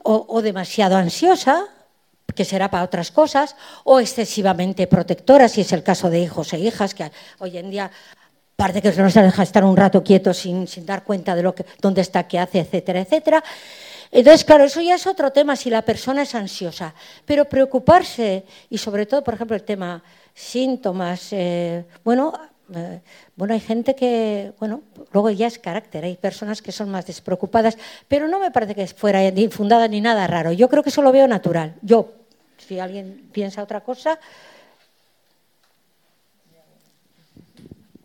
[0.05, 1.67] o, demasiado ansiosa,
[2.35, 6.59] que será para otras cosas, o excesivamente protectora, si es el caso de hijos e
[6.59, 7.91] hijas, que hoy en día
[8.57, 11.65] parece que se deja estar un rato quieto sin, sin dar cuenta de lo que,
[11.81, 13.45] dónde está, qué hace, etcétera, etcétera.
[14.13, 16.95] Entonces, claro, eso ya es otro tema si la persona es ansiosa,
[17.25, 20.03] pero preocuparse y sobre todo, por ejemplo, el tema
[20.35, 22.39] síntomas, eh, bueno,
[22.75, 23.01] eh,
[23.35, 24.83] bueno, hay gente que, bueno,
[25.13, 28.87] luego ya es carácter, hay personas que son más despreocupadas, pero no me parece que
[28.87, 30.53] fuera infundada ni nada raro.
[30.53, 31.75] Yo creo que eso lo veo natural.
[31.81, 32.13] Yo,
[32.59, 34.19] si alguien piensa otra cosa.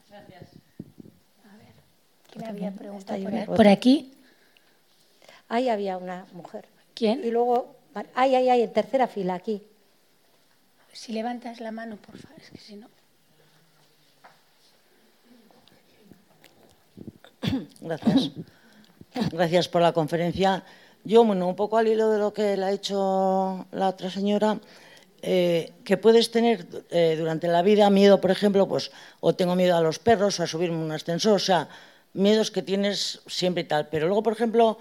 [0.10, 0.52] Gracias.
[1.44, 1.74] A ver,
[2.32, 4.14] ¿quién había preguntado por aquí?
[5.50, 6.66] Ahí había una mujer.
[6.94, 7.24] ¿Quién?
[7.24, 7.76] Y luego,
[8.16, 9.62] ay, ay, ay, en tercera fila, aquí.
[10.92, 12.88] Si levantas la mano, por favor, es que si no.
[17.82, 18.32] Gracias.
[19.32, 20.64] Gracias por la conferencia.
[21.04, 24.60] Yo, bueno, un poco al hilo de lo que le ha hecho la otra señora,
[25.22, 29.76] eh, que puedes tener eh, durante la vida miedo, por ejemplo, pues o tengo miedo
[29.76, 31.70] a los perros o a subirme un ascensor, o sea,
[32.14, 33.88] miedos que tienes siempre y tal.
[33.90, 34.78] Pero luego, por ejemplo,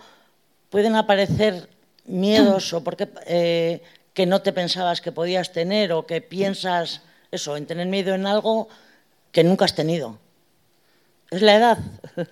[0.71, 1.69] pueden aparecer
[2.05, 3.83] miedos o porque eh,
[4.15, 8.27] que no te pensabas que podías tener o que piensas eso, en tener miedo en
[8.27, 8.69] algo
[9.33, 10.19] que nunca has tenido.
[11.31, 11.79] Es la edad.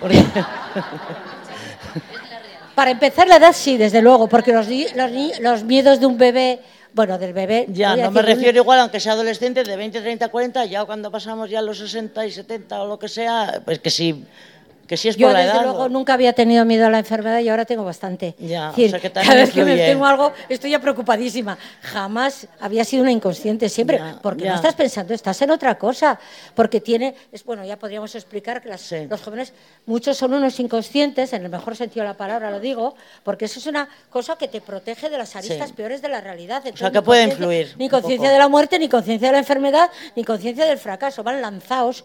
[2.74, 4.66] Para empezar, la edad sí, desde luego, porque los,
[5.40, 6.60] los, miedos de un bebé
[6.92, 7.66] bueno, del bebé.
[7.68, 11.48] Ya, no me refiero igual, aunque sea adolescente, de 20, 30, 40, ya cuando pasamos
[11.48, 14.24] ya los 60 y 70 o lo que sea, pues que sí
[14.90, 17.38] que si es Yo, por la desde luego, nunca había tenido miedo a la enfermedad
[17.38, 18.34] y ahora tengo bastante.
[18.40, 21.56] Ya, decir, o sea que cada vez que me tengo algo, estoy ya preocupadísima.
[21.80, 24.50] Jamás había sido una inconsciente, siempre, Ya, porque ya.
[24.50, 26.18] no estás pensando, estás en otra cosa.
[26.56, 29.06] Porque tiene, es bueno, ya podríamos explicar que las- Sí.
[29.08, 29.52] los jóvenes,
[29.86, 33.60] muchos son unos inconscientes, en el mejor sentido de la palabra lo digo, porque eso
[33.60, 35.74] es una cosa que te protege de las aristas Sí.
[35.74, 36.56] peores de la realidad.
[36.64, 39.88] Entonces, sea, que puede influir Ni conciencia de la muerte, ni conciencia de la enfermedad,
[40.16, 41.22] ni conciencia del fracaso.
[41.22, 42.04] Van lanzados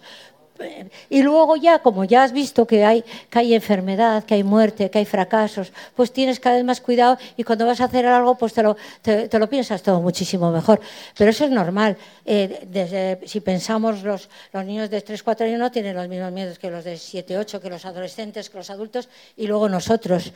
[1.09, 4.89] y luego ya, como ya has visto que hay, que hay enfermedad, que hay muerte,
[4.89, 8.35] que hay fracasos, pues tienes cada vez más cuidado y cuando vas a hacer algo,
[8.35, 10.79] pues te lo, te, lo piensas todo muchísimo mejor.
[11.17, 11.97] Pero eso es normal.
[12.25, 16.57] Eh, si pensamos, los, los niños de 3, 4 años no tienen los mismos miedos
[16.57, 20.31] que los de 7, 8, que los adolescentes, que los adultos, y luego nosotros.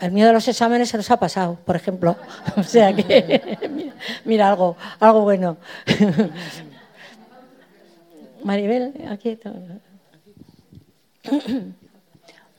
[0.00, 2.16] El miedo a los exámenes se nos ha pasado, por ejemplo.
[2.56, 3.94] O sea que, mira,
[4.24, 5.56] mira algo, algo bueno.
[8.44, 9.38] Maribel, aquí.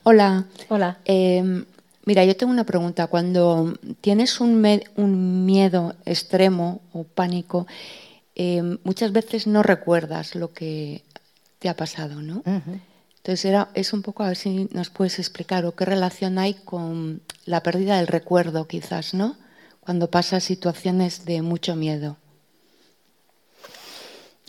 [0.04, 0.44] Hola.
[0.68, 0.98] Hola.
[1.04, 1.64] Eh,
[2.04, 3.06] mira, yo tengo una pregunta.
[3.06, 7.66] Cuando tienes un, me- un miedo extremo o pánico,
[8.34, 11.02] eh, muchas veces no recuerdas lo que
[11.58, 12.42] te ha pasado, ¿no?
[13.16, 16.52] Entonces era, es un poco a ver si nos puedes explicar o qué relación hay
[16.54, 19.36] con la pérdida del recuerdo, quizás, ¿no?
[19.80, 22.18] Cuando pasas situaciones de mucho miedo.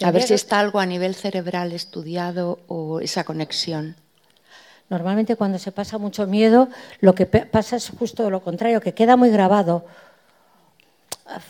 [0.02, 3.96] A ver si está algo a nivel cerebral estudiado o esa conexión.
[4.90, 6.70] Normalmente cuando se pasa mucho miedo,
[7.00, 9.86] lo que pasa es justo lo contrario, que queda muy grabado.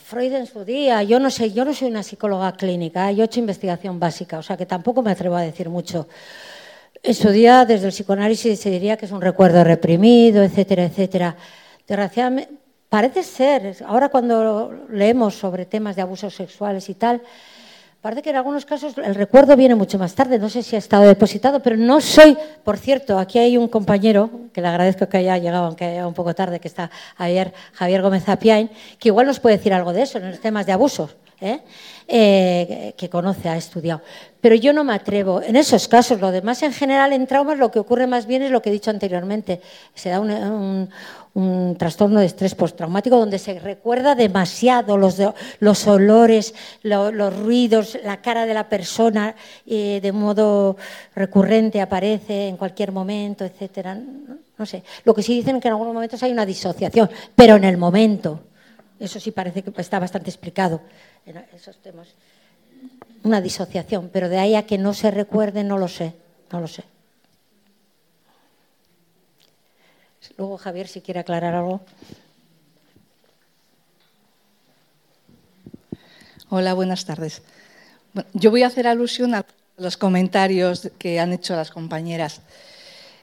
[0.05, 3.25] Freud en su día, yo no sé, yo no soy una psicóloga clínica, yo he
[3.25, 6.07] hecho investigación básica, o sea que tampoco me atrevo a decir mucho.
[7.03, 11.35] En su día, desde el psicoanálisis se diría que es un recuerdo reprimido, etcétera, etcétera.
[11.85, 12.53] Desgraciadamente,
[12.87, 17.21] parece ser, ahora cuando leemos sobre temas de abusos sexuales y tal,
[18.05, 20.77] Parece que en algunos casos el recuerdo viene mucho más tarde, no sé si ha
[20.77, 25.17] estado depositado, pero no soy, por cierto, aquí hay un compañero, que le agradezco que
[25.17, 29.25] haya llegado, aunque haya un poco tarde, que está Javier, Javier Gómez Apiain, que igual
[29.25, 31.59] nos puede decir algo de eso en los temas de abusos, ¿eh?
[32.07, 34.01] Eh, que conoce, ha estudiado.
[34.41, 37.71] Pero yo no me atrevo, en esos casos, lo demás en general en traumas lo
[37.71, 39.59] que ocurre más bien es lo que he dicho anteriormente,
[39.95, 40.87] se da un,
[41.77, 45.17] trastorno de estrés postraumático donde se recuerda demasiado los,
[45.59, 50.77] los olores, lo- los ruidos, la cara de la persona eh, de modo
[51.13, 53.95] recurrente aparece en cualquier momento, etcétera.
[53.95, 54.83] No, no sé.
[55.03, 57.75] Lo que sí dicen es que en algunos momentos hay una disociación, pero en el
[57.77, 58.39] momento.
[58.99, 60.81] Eso sí parece que está bastante explicado
[61.25, 62.07] en esos temas.
[63.23, 66.13] Una disociación, pero de ahí a que no se recuerde no lo sé,
[66.51, 66.83] no lo sé.
[70.37, 71.81] Luego Javier, si quiere aclarar algo.
[76.49, 77.41] Hola, buenas tardes.
[78.33, 79.45] Yo voy a hacer alusión a
[79.77, 82.41] los comentarios que han hecho las compañeras.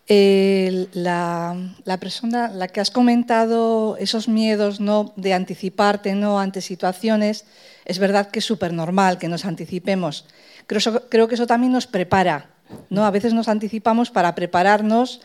[0.09, 1.57] La,
[2.00, 5.12] persona, la que has comentado esos miedos ¿no?
[5.16, 6.38] de anticiparte ¿no?
[6.38, 7.44] ante situaciones,
[7.84, 10.26] es verdad que es súper normal que nos anticipemos.
[10.66, 12.50] Creo que eso también nos prepara.
[12.90, 13.05] ¿no?
[13.05, 15.20] A veces nos anticipamos para prepararnos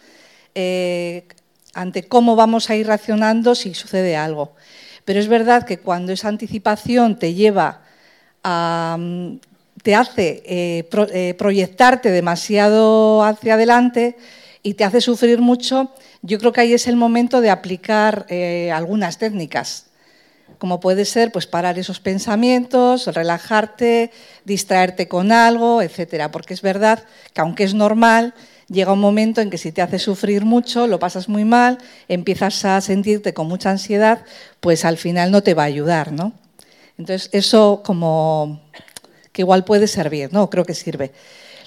[0.56, 1.28] eh,
[1.74, 4.56] ante cómo vamos a ir reaccionando si sucede algo.
[5.06, 7.82] Pero es verdad que cuando esa anticipación te lleva
[8.44, 9.38] a, mm,
[9.84, 14.18] te hace eh, eh, proyectarte demasiado hacia adelante
[14.68, 15.92] y te hace sufrir mucho,
[16.22, 19.86] yo creo que ahí es el momento de aplicar eh, algunas técnicas,
[20.58, 24.12] como puede ser pues parar esos pensamientos, relajarte,
[24.44, 27.02] distraerte con algo, etcétera, porque es verdad
[27.34, 28.34] que aunque es normal,
[28.68, 31.78] llega un momento en que si te hace sufrir mucho, lo pasas muy mal,
[32.10, 34.26] empiezas a sentirte con mucha ansiedad,
[34.60, 36.34] pues al final no te va a ayudar, ¿no?
[36.98, 38.60] Entonces, eso como
[39.32, 40.50] que igual puede servir, ¿no?
[40.50, 41.14] Creo que sirve.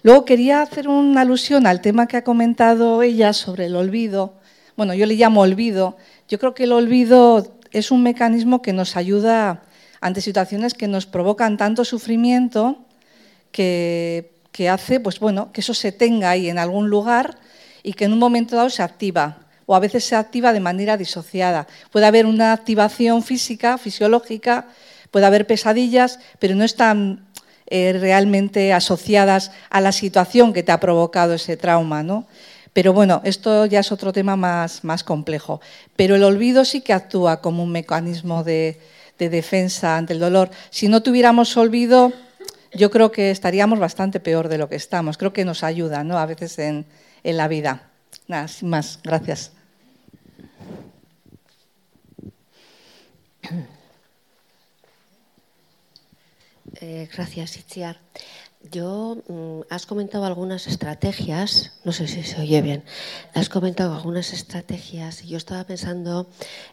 [0.03, 4.34] Luego quería hacer una alusión al tema que ha comentado ella sobre el olvido.
[4.76, 5.98] Bueno, yo le llamo olvido.
[6.28, 9.62] Yo creo que el olvido es un mecanismo que nos ayuda
[10.01, 12.78] ante situaciones que nos provocan tanto sufrimiento
[13.53, 14.30] que
[14.70, 17.38] hace pues bueno, que eso se tenga ahí en algún lugar
[17.82, 20.96] y que en un momento dado se activa o a veces se activa de manera
[20.96, 21.66] disociada.
[21.92, 24.68] Puede haber una activación física, fisiológica,
[25.11, 27.26] puede haber pesadillas, pero no están
[27.70, 32.26] eh, realmente asociadas a la situación que te ha provocado ese trauma, ¿no?
[32.72, 35.60] Pero bueno, esto ya es otro tema más, más complejo.
[35.96, 38.80] Pero el olvido sí que actúa como un mecanismo de,
[39.18, 40.50] de defensa ante el dolor.
[40.70, 42.12] Si no tuviéramos olvido,
[42.72, 45.18] yo creo que estaríamos bastante peor de lo que estamos.
[45.18, 46.18] Creo que nos ayuda ¿no?
[46.18, 46.86] a veces en,
[47.24, 47.88] en la vida.
[48.28, 49.00] Nada, sin más.
[49.02, 49.52] Gracias.
[56.81, 58.01] Eh, gracias, Itziar.
[58.70, 62.85] Yo, mm, has comentado algunas estrategias, no sé si se oye bien,
[63.35, 66.28] has comentado algunas estrategias y yo estaba pensando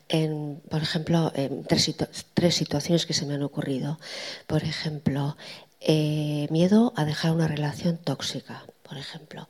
[0.10, 1.93] en, por ejemplo, en tres,
[2.34, 3.99] tres situaciones que se me han ocurrido.
[4.47, 5.38] Por ejemplo,
[5.82, 9.47] eh, miedo a dejar una relación tóxica, por ejemplo.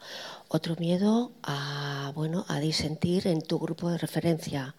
[0.47, 4.75] Otro miedo a, bueno, a disentir en tu grupo de referencia.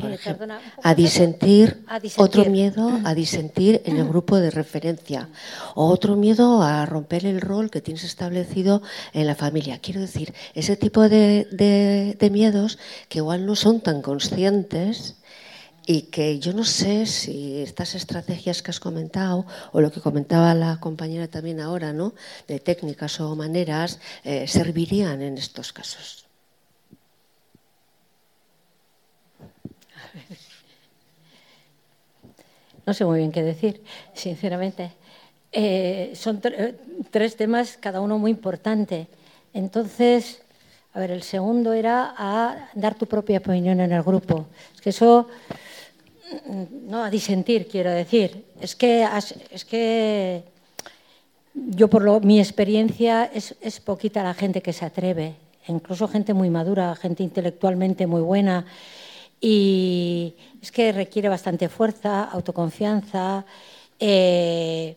[0.00, 1.84] Por eh, ejemplo, a, disentir,
[2.16, 5.28] otro miedo a disentir en el grupo de referencia,
[5.74, 8.82] o otro miedo a romper el rol que tienes establecido
[9.12, 9.78] en la familia.
[9.78, 12.78] Quiero decir, ese tipo de miedos
[13.08, 15.16] que igual no son tan conscientes,
[15.86, 20.54] y que yo no sé si estas estrategias que has comentado o lo que comentaba
[20.54, 22.14] la compañera también ahora, ¿no?
[22.46, 26.19] de técnicas o maneras, eh, servirían en estos casos.
[32.86, 33.84] No sé muy bien qué decir,
[34.14, 34.90] sinceramente.
[35.52, 36.74] Eh, son eh,
[37.10, 39.06] tres temas, cada uno muy importante.
[39.52, 40.42] Entonces,
[40.94, 44.46] a ver, el segundo era a dar tu propia opinión en el grupo.
[44.74, 45.28] Es que eso
[46.88, 48.44] no a disentir, quiero decir.
[48.60, 49.06] Es que,
[49.50, 50.42] es que
[51.54, 55.34] yo, por lo, mi experiencia, es, es, poquita la gente que se atreve,
[55.66, 58.66] incluso gente muy madura, gente intelectualmente muy buena.
[59.40, 63.44] Y es que requiere bastante fuerza, autoconfianza,
[63.98, 64.96] eh,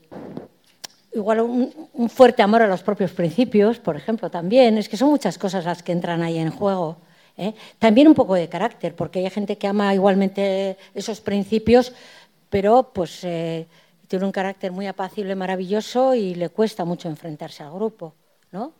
[1.14, 4.78] igual un, fuerte amor a los propios principios, por ejemplo, también.
[4.78, 6.98] Es que son muchas cosas las que entran ahí en juego.
[7.38, 7.54] ¿eh?
[7.80, 11.94] También un poco de carácter, porque hay gente que ama igualmente esos principios,
[12.50, 13.68] pero pues eh,
[14.08, 18.14] tiene un carácter muy apacible, maravilloso y le cuesta mucho enfrentarse al grupo.
[18.52, 18.74] ¿no?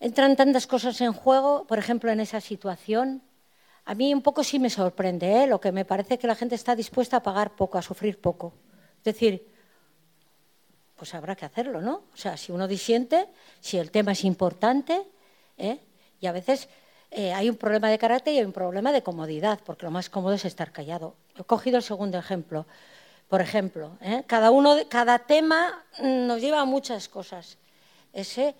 [0.00, 3.22] Entran tantas cosas en juego, por ejemplo, en esa situación.
[3.88, 5.46] A mí un poco sí me sorprende, ¿eh?
[5.46, 8.52] lo que me parece que la gente está dispuesta a pagar poco, a sufrir poco.
[8.98, 9.48] Es decir,
[10.94, 12.02] pues habrá que hacerlo, ¿no?
[12.12, 13.28] O sea, si uno disiente,
[13.60, 15.06] si el tema es importante,
[15.56, 16.68] y a veces
[17.10, 20.10] eh, hay un problema de carácter y hay un problema de comodidad, porque lo más
[20.10, 21.14] cómodo es estar callado.
[21.38, 22.66] He cogido el segundo ejemplo.
[23.26, 24.22] Por ejemplo, ¿eh?
[24.26, 27.56] cada, uno, cada tema nos lleva a muchas cosas.
[28.12, 28.54] Ese,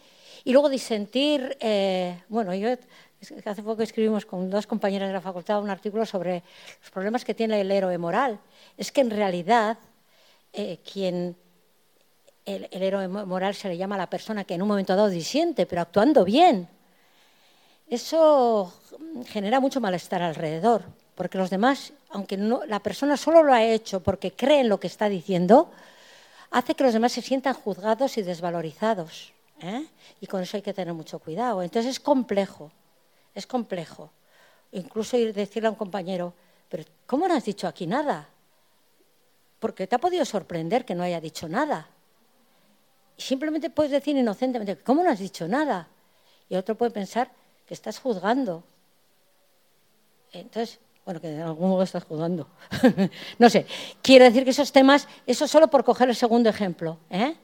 [0.45, 2.71] y luego disentir, eh, bueno, yo
[3.45, 6.43] hace poco escribimos con dos compañeras de la facultad un artículo sobre
[6.81, 8.39] los problemas que tiene el héroe moral.
[8.77, 9.79] Es que en realidad
[10.93, 11.37] quien
[12.45, 15.67] el, héroe moral se le llama a la persona que en un momento dado disiente,
[15.67, 16.69] pero actuando bien
[17.91, 18.73] eso
[19.27, 20.83] genera mucho malestar alrededor,
[21.15, 24.87] porque los demás, aunque la persona solo lo ha hecho porque cree en lo que
[24.87, 25.71] está diciendo,
[26.51, 29.33] hace que los demás se sientan juzgados y desvalorizados.
[29.63, 29.87] ¿eh?
[30.21, 31.63] Y con eso hay que tener mucho cuidado.
[31.63, 32.71] Entonces es complejo,
[33.39, 34.11] es complejo.
[34.73, 36.35] Incluso ir decirle a un compañero,
[36.69, 38.29] pero ¿cómo no has dicho aquí nada?
[39.61, 41.89] Porque te ha podido sorprender que no haya dicho nada.
[43.17, 45.89] Y simplemente puedes decir inocentemente, ¿cómo no has dicho nada?
[46.49, 47.31] Y otro puede pensar,
[47.67, 48.65] que estás juzgando.
[50.33, 52.49] Entonces, bueno, que de algún modo estás juzgando.
[53.39, 53.67] no sé,
[54.03, 57.37] quiero decir que esos temas, eso solo por coger el segundo ejemplo, ¿eh?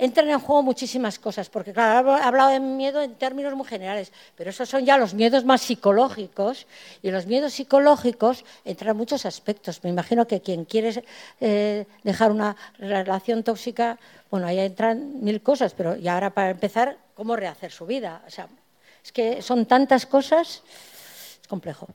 [0.00, 4.10] Entran en juego muchísimas cosas, porque claro, he hablado de miedo en términos muy generales,
[4.34, 6.66] pero esos son ya los miedos más psicológicos,
[7.02, 9.84] y los miedos psicológicos entran en muchos aspectos.
[9.84, 11.04] Me imagino que quien quiere
[11.40, 13.98] eh, dejar una relación tóxica,
[14.30, 18.22] bueno, ahí entran mil cosas, pero y ahora para empezar, ¿cómo rehacer su vida?
[18.26, 18.48] O sea,
[19.04, 20.62] es que son tantas cosas,
[21.42, 21.88] es complejo.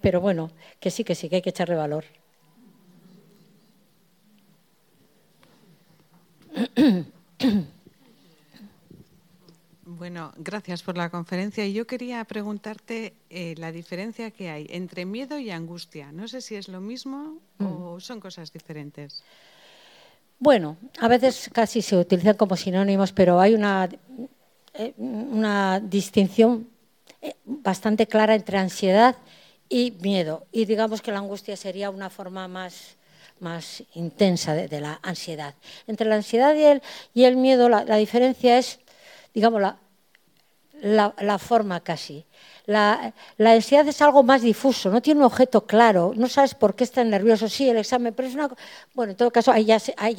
[0.00, 2.04] Pero bueno, que sí, que sí, que hay que echarle valor.
[9.90, 11.64] Bueno, gracias por la conferencia.
[11.66, 16.12] Y yo quería preguntarte eh, la diferencia que hay entre miedo y angustia.
[16.12, 18.00] No sé si es lo mismo o mm.
[18.00, 19.24] son cosas diferentes.
[20.38, 23.88] Bueno, a veces casi se utilizan como sinónimos, pero hay una,
[24.74, 26.68] eh, una distinción
[27.22, 29.16] eh, bastante clara entre ansiedad
[29.68, 30.46] y miedo.
[30.52, 32.96] Y digamos que la angustia sería una forma más
[33.40, 35.54] más intensa de, la ansiedad.
[35.86, 36.54] Entre la ansiedad
[37.14, 38.80] y el, miedo, la, diferencia es,
[39.34, 39.62] digamos,
[40.80, 42.24] la, forma casi.
[42.66, 46.84] La, ansiedad es algo más difuso, no tiene un objeto claro, no sabes por qué
[46.84, 48.50] estás nervioso, sí, el examen, pero es una...
[48.94, 49.76] Bueno, en todo caso, ahí ya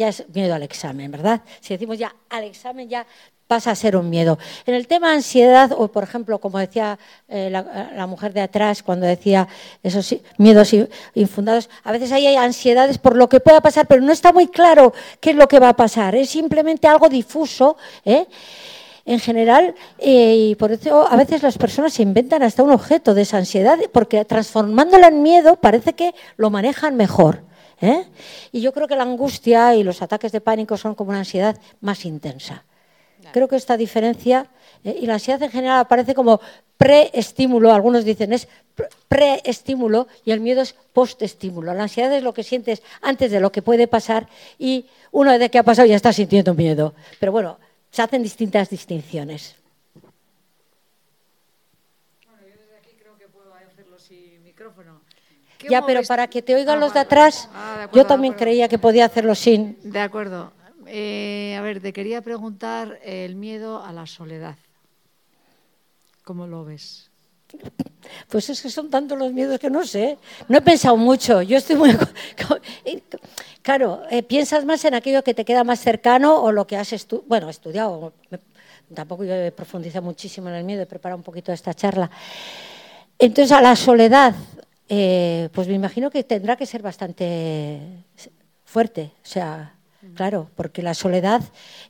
[0.07, 1.41] es miedo al examen, ¿verdad?
[1.59, 3.05] Si decimos ya al examen, ya
[3.49, 4.37] pasa a ser un miedo.
[4.67, 9.07] En el tema ansiedad, o por ejemplo, como decía eh, la, mujer de atrás cuando
[9.07, 9.47] decía
[9.81, 10.69] esos miedos
[11.15, 14.93] infundados, a veces hay ansiedades por lo que pueda pasar, pero no está muy claro
[15.19, 16.13] qué es lo que va a pasar.
[16.13, 17.75] Es simplemente algo difuso.
[18.05, 18.27] ¿eh?
[19.03, 23.15] En general, eh, y por eso a veces las personas se inventan hasta un objeto
[23.15, 27.41] de esa ansiedad, porque transformándola en miedo parece que lo manejan mejor.
[28.51, 31.57] Y yo creo que la angustia y los ataques de pánico son como una ansiedad
[31.81, 32.65] más intensa.
[33.31, 34.47] Creo que esta diferencia,
[34.83, 36.41] eh, y la ansiedad en general aparece como
[36.77, 38.47] preestímulo, algunos dicen es
[39.09, 41.73] preestímulo y el miedo es postestímulo.
[41.73, 44.27] La ansiedad es lo que sientes antes de lo que puede pasar
[44.57, 46.93] y una vez que ha pasado ya estás sintiendo miedo.
[47.19, 47.59] Pero bueno,
[47.91, 49.55] se hacen distintas distinciones.
[49.93, 50.13] Bueno,
[52.41, 55.01] yo desde aquí creo que puedo hacerlo sin micrófono.
[55.69, 58.79] Ya, pero para que te oigan ah, los de atrás, ah, yo también creía que
[58.79, 59.77] podía hacerlo sin.
[59.83, 60.53] De acuerdo.
[60.91, 64.57] Eh, a ver, te quería preguntar el miedo a la soledad.
[66.23, 67.11] ¿Cómo lo ves?
[68.27, 70.17] Pues es que son tantos los miedos que no sé.
[70.47, 71.43] No he pensado mucho.
[71.43, 71.95] Yo estoy muy.
[73.61, 76.91] Claro, eh, piensas más en aquello que te queda más cercano o lo que has
[76.91, 77.27] estudiado.
[77.27, 78.13] Bueno, estudiado.
[78.95, 82.09] Tampoco yo he profundizado muchísimo en el miedo, he preparado un poquito esta charla.
[83.19, 84.33] Entonces, a la soledad,
[84.87, 87.79] eh, pues me imagino que tendrá que ser bastante
[88.63, 89.11] fuerte.
[89.23, 89.75] O sea,
[90.15, 91.41] Claro, porque la soledad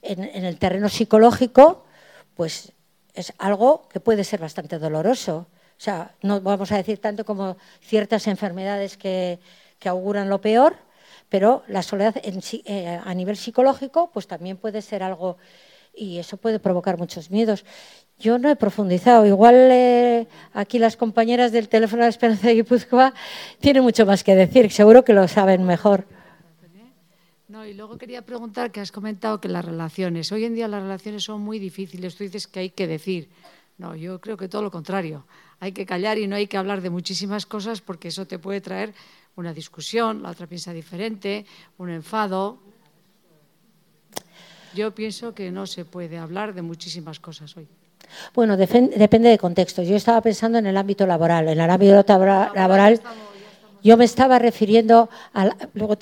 [0.01, 1.85] en, el terreno psicológico,
[2.35, 2.73] pues
[3.13, 5.47] es algo que puede ser bastante doloroso.
[5.77, 9.39] O sea, no vamos a decir tanto como ciertas enfermedades que,
[9.85, 10.75] auguran lo peor,
[11.29, 15.37] pero la soledad eh, a nivel psicológico, pues también puede ser algo
[15.95, 17.65] y eso puede provocar muchos miedos.
[18.19, 19.25] Yo no he profundizado.
[19.25, 23.13] Igual eh, aquí las compañeras del teléfono de Esperanza de Guipúzcoa
[23.59, 24.71] tienen mucho más que decir.
[24.71, 26.05] Seguro que lo saben mejor.
[27.49, 30.83] No, y luego quería preguntar que has comentado que las relaciones, hoy en día las
[30.83, 33.27] relaciones son muy difíciles, tú dices que hay que decir.
[33.79, 35.25] No, yo creo que todo lo contrario.
[35.59, 38.61] Hay que callar y no hay que hablar de muchísimas cosas porque eso te puede
[38.61, 38.93] traer
[39.35, 41.43] una discusión, la otra piensa diferente,
[41.79, 42.59] un enfado.
[44.75, 47.67] Yo pienso que no se puede hablar de muchísimas cosas hoy.
[48.35, 49.81] Bueno, depende de contexto.
[49.81, 51.47] Yo estaba pensando en el ámbito laboral.
[51.47, 52.03] En el ámbito
[52.53, 53.01] laboral
[53.83, 55.97] yo me estaba refiriendo, a luego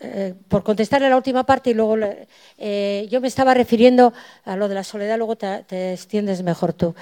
[0.00, 1.96] eh, por contestarle la última parte y luego
[2.58, 4.12] eh, yo me estaba refiriendo
[4.44, 6.94] a lo de la soledad, luego te, te, extiendes mejor tú.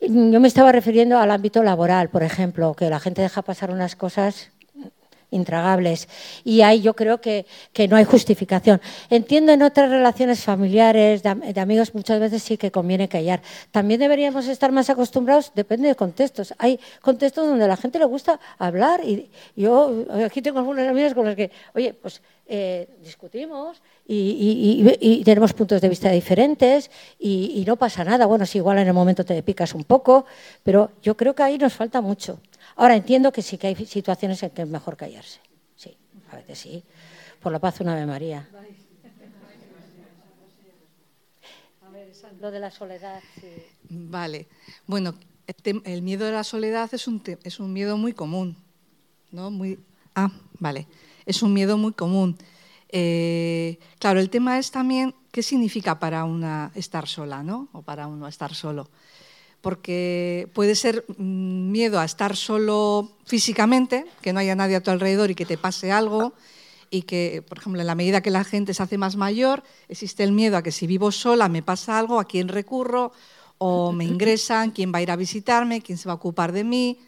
[0.00, 3.96] Yo me estaba refiriendo al ámbito laboral, por ejemplo, que la gente deja pasar unas
[3.96, 4.50] cosas
[5.30, 6.08] intragables.
[6.44, 7.46] Y ahí yo creo que,
[7.88, 8.80] no hay justificación.
[9.10, 13.40] Entiendo en otras relaciones familiares, de, amigos, muchas veces sí que conviene callar.
[13.70, 16.54] También deberíamos estar más acostumbrados, depende de contextos.
[16.58, 21.14] Hay contextos donde a la gente le gusta hablar y yo aquí tengo algunas amigas
[21.14, 27.76] con las que, oye, pues eh, discutimos y, tenemos puntos de vista diferentes y, no
[27.76, 28.24] pasa nada.
[28.24, 30.24] Bueno, si igual en el momento te picas un poco,
[30.62, 32.40] pero yo creo que ahí nos falta mucho.
[32.78, 35.40] Ahora entiendo que sí que hay situaciones en que es mejor callarse.
[35.74, 35.96] Sí,
[36.30, 36.84] a veces sí.
[37.42, 38.48] Por la paz, una Ave María.
[42.40, 43.20] Lo de la soledad.
[43.40, 43.48] Sí.
[43.90, 44.46] Vale.
[44.86, 45.14] Bueno,
[45.64, 48.56] el, miedo de la soledad es un, es un miedo muy común.
[49.32, 49.50] ¿no?
[49.50, 49.80] Muy,
[50.14, 50.30] ah,
[50.60, 50.86] vale.
[51.26, 52.38] Es un miedo muy común.
[52.90, 57.68] Eh, claro, el tema es también qué significa para una estar sola, ¿no?
[57.72, 58.88] O para uno estar solo
[59.60, 65.30] porque puede ser miedo a estar solo físicamente, que no haya nadie a tu alrededor
[65.30, 66.32] y que te pase algo,
[66.90, 70.24] y que, por ejemplo, en la medida que la gente se hace más mayor, existe
[70.24, 73.12] el miedo a que si vivo sola me pasa algo, a quién recurro,
[73.58, 76.64] o me ingresan, quién va a ir a visitarme, quién se va a ocupar de
[76.64, 76.98] mí.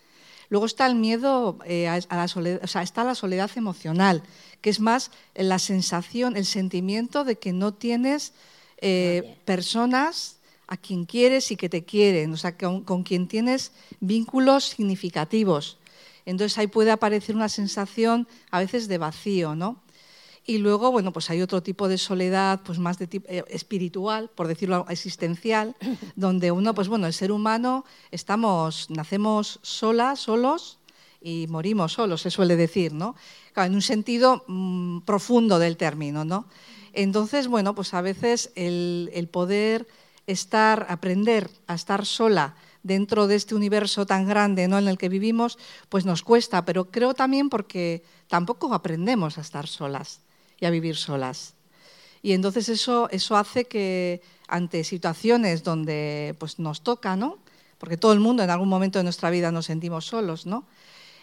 [0.49, 4.25] Luego está el miedo eh, a la soledad, o sea, está la soledad emocional,
[4.61, 8.33] que es más la sensación, el sentimiento de que no tienes
[8.79, 10.40] eh, personas
[10.71, 15.77] a quien quieres y que te quieren, o sea, con, con quien tienes vínculos significativos.
[16.25, 19.83] Entonces ahí puede aparecer una sensación a veces de vacío, ¿no?
[20.47, 24.31] Y luego, bueno, pues hay otro tipo de soledad, pues más de tipo eh, espiritual,
[24.35, 25.77] por decirlo existencial,
[26.17, 30.79] donde uno, pues bueno, el ser humano estamos, nacemos solas, solos
[31.21, 33.17] y morimos solos, se suele decir, ¿no?
[33.57, 36.47] en un sentido mm, profundo del término, ¿no?
[36.93, 39.87] Entonces, bueno, pues a veces el, el poder
[40.31, 44.79] estar, aprender a estar sola dentro de este universo tan grande ¿no?
[44.79, 45.59] en el que vivimos,
[45.89, 50.21] pues nos cuesta, pero creo también porque tampoco aprendemos a estar solas
[50.59, 51.55] y a vivir solas.
[52.23, 57.39] Y entonces eso, eso hace que ante situaciones donde pues, nos toca, ¿no?
[57.81, 60.67] porque todo el mundo en algún momento de nuestra vida nos sentimos solos, ¿no?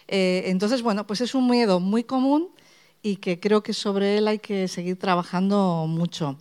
[0.08, 2.48] Eh, entonces, bueno, pues es un miedo muy común
[3.00, 6.36] y que creo que sobre él hay que seguir trabajando mucho.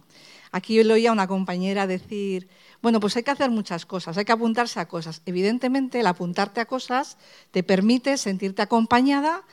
[0.57, 2.49] Aquí yo le oía a una compañera decir,
[2.81, 5.21] bueno, pues hay que hacer muchas cosas, hay que apuntarse a cosas.
[5.27, 7.19] Evidentemente, el apuntarte a cosas
[7.51, 9.43] te permite sentirte acompañada,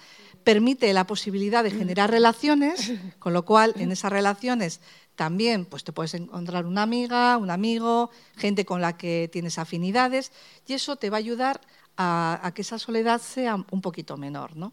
[0.45, 4.81] permite la posibilidad de generar relaciones, con lo cual en esas relaciones
[5.15, 10.33] también pues te puedes encontrar una amiga, un amigo, gente con la que tienes afinidades
[10.67, 11.61] y eso te va a ayudar
[11.99, 14.73] a, que esa soledad sea un poquito menor, ¿no?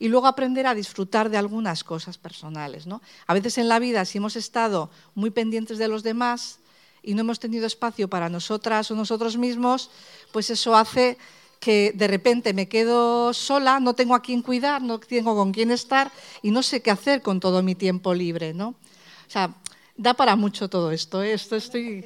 [0.00, 3.02] Y luego aprender a disfrutar de algunas cosas personales, ¿no?
[3.28, 6.58] A veces en la vida si hemos estado muy pendientes de los demás
[7.02, 9.90] y no hemos tenido espacio para nosotras o nosotros mismos,
[10.32, 11.18] pues eso hace
[11.60, 15.70] que de repente me quedo sola, no tengo a quién cuidar, no tengo con quién
[15.70, 16.10] estar
[16.42, 18.68] y no sé qué hacer con todo mi tiempo libre, ¿no?
[18.68, 19.54] O sea,
[19.96, 21.22] da para mucho todo esto.
[21.22, 21.34] ¿eh?
[21.34, 22.02] esto estoy...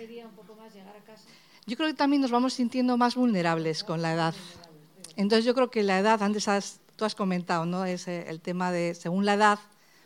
[1.67, 4.35] Yo creo que también nos vamos sintiendo más vulnerables con la edad.
[5.17, 6.49] Entonces yo creo que la edad, antes
[6.97, 7.85] tú has comentado, ¿no?
[7.85, 9.59] Es el tema de, según la edad,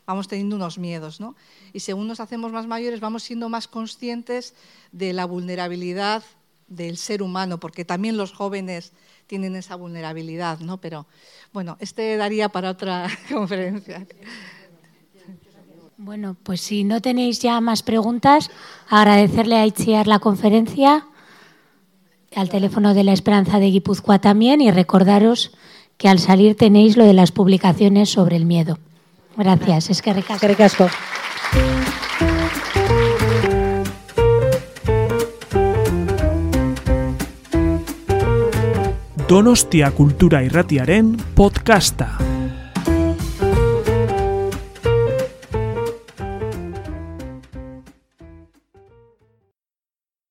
[0.07, 1.37] vamos teniendo unos miedos, ¿no?
[1.73, 4.55] Y según nos hacemos más mayores, vamos siendo más conscientes
[4.91, 6.23] de la vulnerabilidad
[6.67, 8.93] del ser humano, porque también los jóvenes
[9.27, 10.79] tienen esa vulnerabilidad, ¿no?
[10.79, 11.07] Pero
[11.53, 14.07] bueno, este daría para otra conferencia.
[15.99, 18.51] Bueno, pues si no tenéis ya más preguntas,
[18.89, 21.07] agradecerle a Itziar la conferencia,
[22.35, 25.53] al teléfono de la Esperanza de Guipúzcoa también y recordaros
[25.99, 28.79] que al salir tenéis lo de las publicaciones sobre el miedo.
[29.37, 30.89] Gracias, es que recasco.
[39.29, 42.17] Donostia Kultura Irratiaren podcasta.